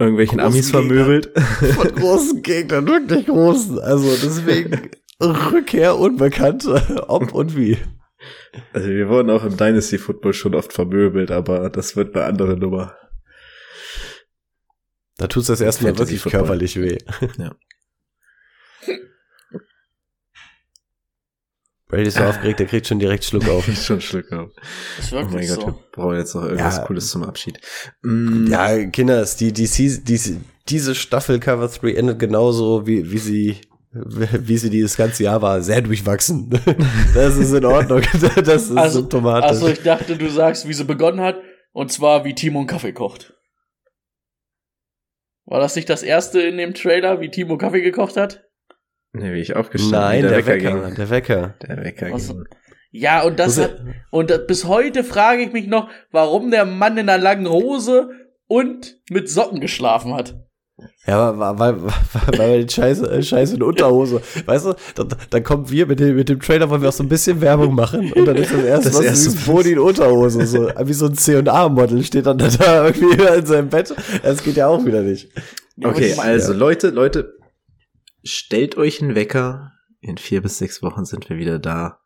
[0.00, 0.88] irgendwelchen Großen Amis Gegnern.
[0.88, 1.38] vermöbelt.
[1.74, 3.78] Von großen Gegnern, wirklich großen.
[3.78, 4.90] Also deswegen
[5.20, 6.66] Rückkehr unbekannt,
[7.08, 7.78] ob und wie.
[8.72, 12.56] Also wir wurden auch im Dynasty Football schon oft vermöbelt, aber das wird eine andere
[12.56, 12.96] Nummer.
[15.16, 16.40] Da tut's das erstmal Fantasy wirklich Football.
[16.40, 16.98] körperlich weh.
[17.38, 17.54] Ja.
[21.88, 23.66] Brady ist so aufgeregt, der kriegt schon direkt Schluck auf.
[23.68, 24.50] Ich schon Schluck auf.
[24.98, 25.84] Ist Oh mein Gott, wir so.
[25.92, 26.84] brauchen jetzt noch irgendwas Ja.
[26.84, 27.58] Cooles zum Abschied.
[28.02, 33.60] Mm, Ja, Kinders, die, die, die, diese Staffel Cover 3 endet genauso, wie, wie sie
[33.92, 36.50] wie sie dieses ganze Jahr war, sehr durchwachsen.
[37.14, 38.02] Das ist in Ordnung.
[38.36, 39.48] Das ist Also, symptomatisch.
[39.48, 41.40] also ich dachte, du sagst, wie sie begonnen hat,
[41.72, 43.34] und zwar wie Timo einen Kaffee kocht.
[45.46, 48.44] War das nicht das erste in dem Trailer, wie Timo Kaffee gekocht hat?
[49.12, 50.94] Nee, wie ich aufgestanden Nein, wie der, Wecker, ging.
[50.94, 51.54] der Wecker.
[51.66, 52.44] Der Wecker ging.
[52.90, 56.66] Ja, und das Muss hat, und das, bis heute frage ich mich noch, warum der
[56.66, 58.10] Mann in einer langen Hose
[58.46, 60.36] und mit Socken geschlafen hat.
[61.06, 61.82] Ja, weil, weil,
[62.38, 64.20] weil, den Scheiße, äh, Scheiße in Unterhose.
[64.46, 67.02] Weißt du, dann, dann kommen wir mit dem, mit dem Trailer, wollen wir auch so
[67.02, 69.78] ein bisschen Werbung machen und dann ist das erste, Das was erste, ist Boni in
[69.78, 70.46] Unterhose.
[70.46, 73.94] So, wie so ein C&A-Model steht dann da irgendwie in seinem Bett.
[74.22, 75.28] Das geht ja auch wieder nicht.
[75.82, 76.22] Okay, Ja.
[76.22, 77.34] also Leute, Leute,
[78.22, 79.72] stellt euch einen Wecker.
[80.00, 81.98] In vier bis sechs Wochen sind wir wieder da.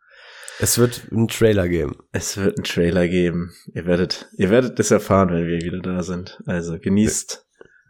[0.60, 1.96] Es wird einen Trailer geben.
[2.12, 3.52] Es wird einen Trailer geben.
[3.74, 6.40] Ihr werdet, ihr werdet es erfahren, wenn wir wieder da sind.
[6.46, 7.41] Also genießt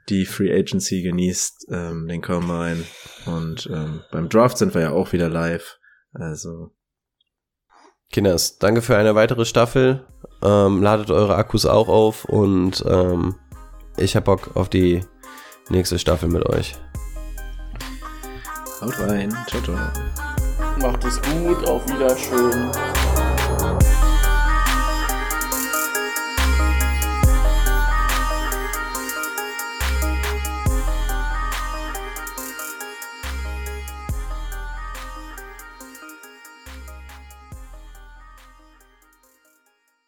[0.08, 2.84] die Free Agency, genießt ähm, den Combine
[3.26, 5.78] und ähm, beim Draft sind wir ja auch wieder live.
[6.12, 6.70] Also
[8.10, 10.04] Kinders, danke für eine weitere Staffel.
[10.42, 13.36] Ähm, ladet eure Akkus auch auf und ähm,
[13.96, 15.04] ich hab Bock auf die
[15.70, 16.74] nächste Staffel mit euch.
[18.80, 19.76] haut rein, ciao ciao.
[20.80, 22.70] Macht es gut, auf Wiederschön.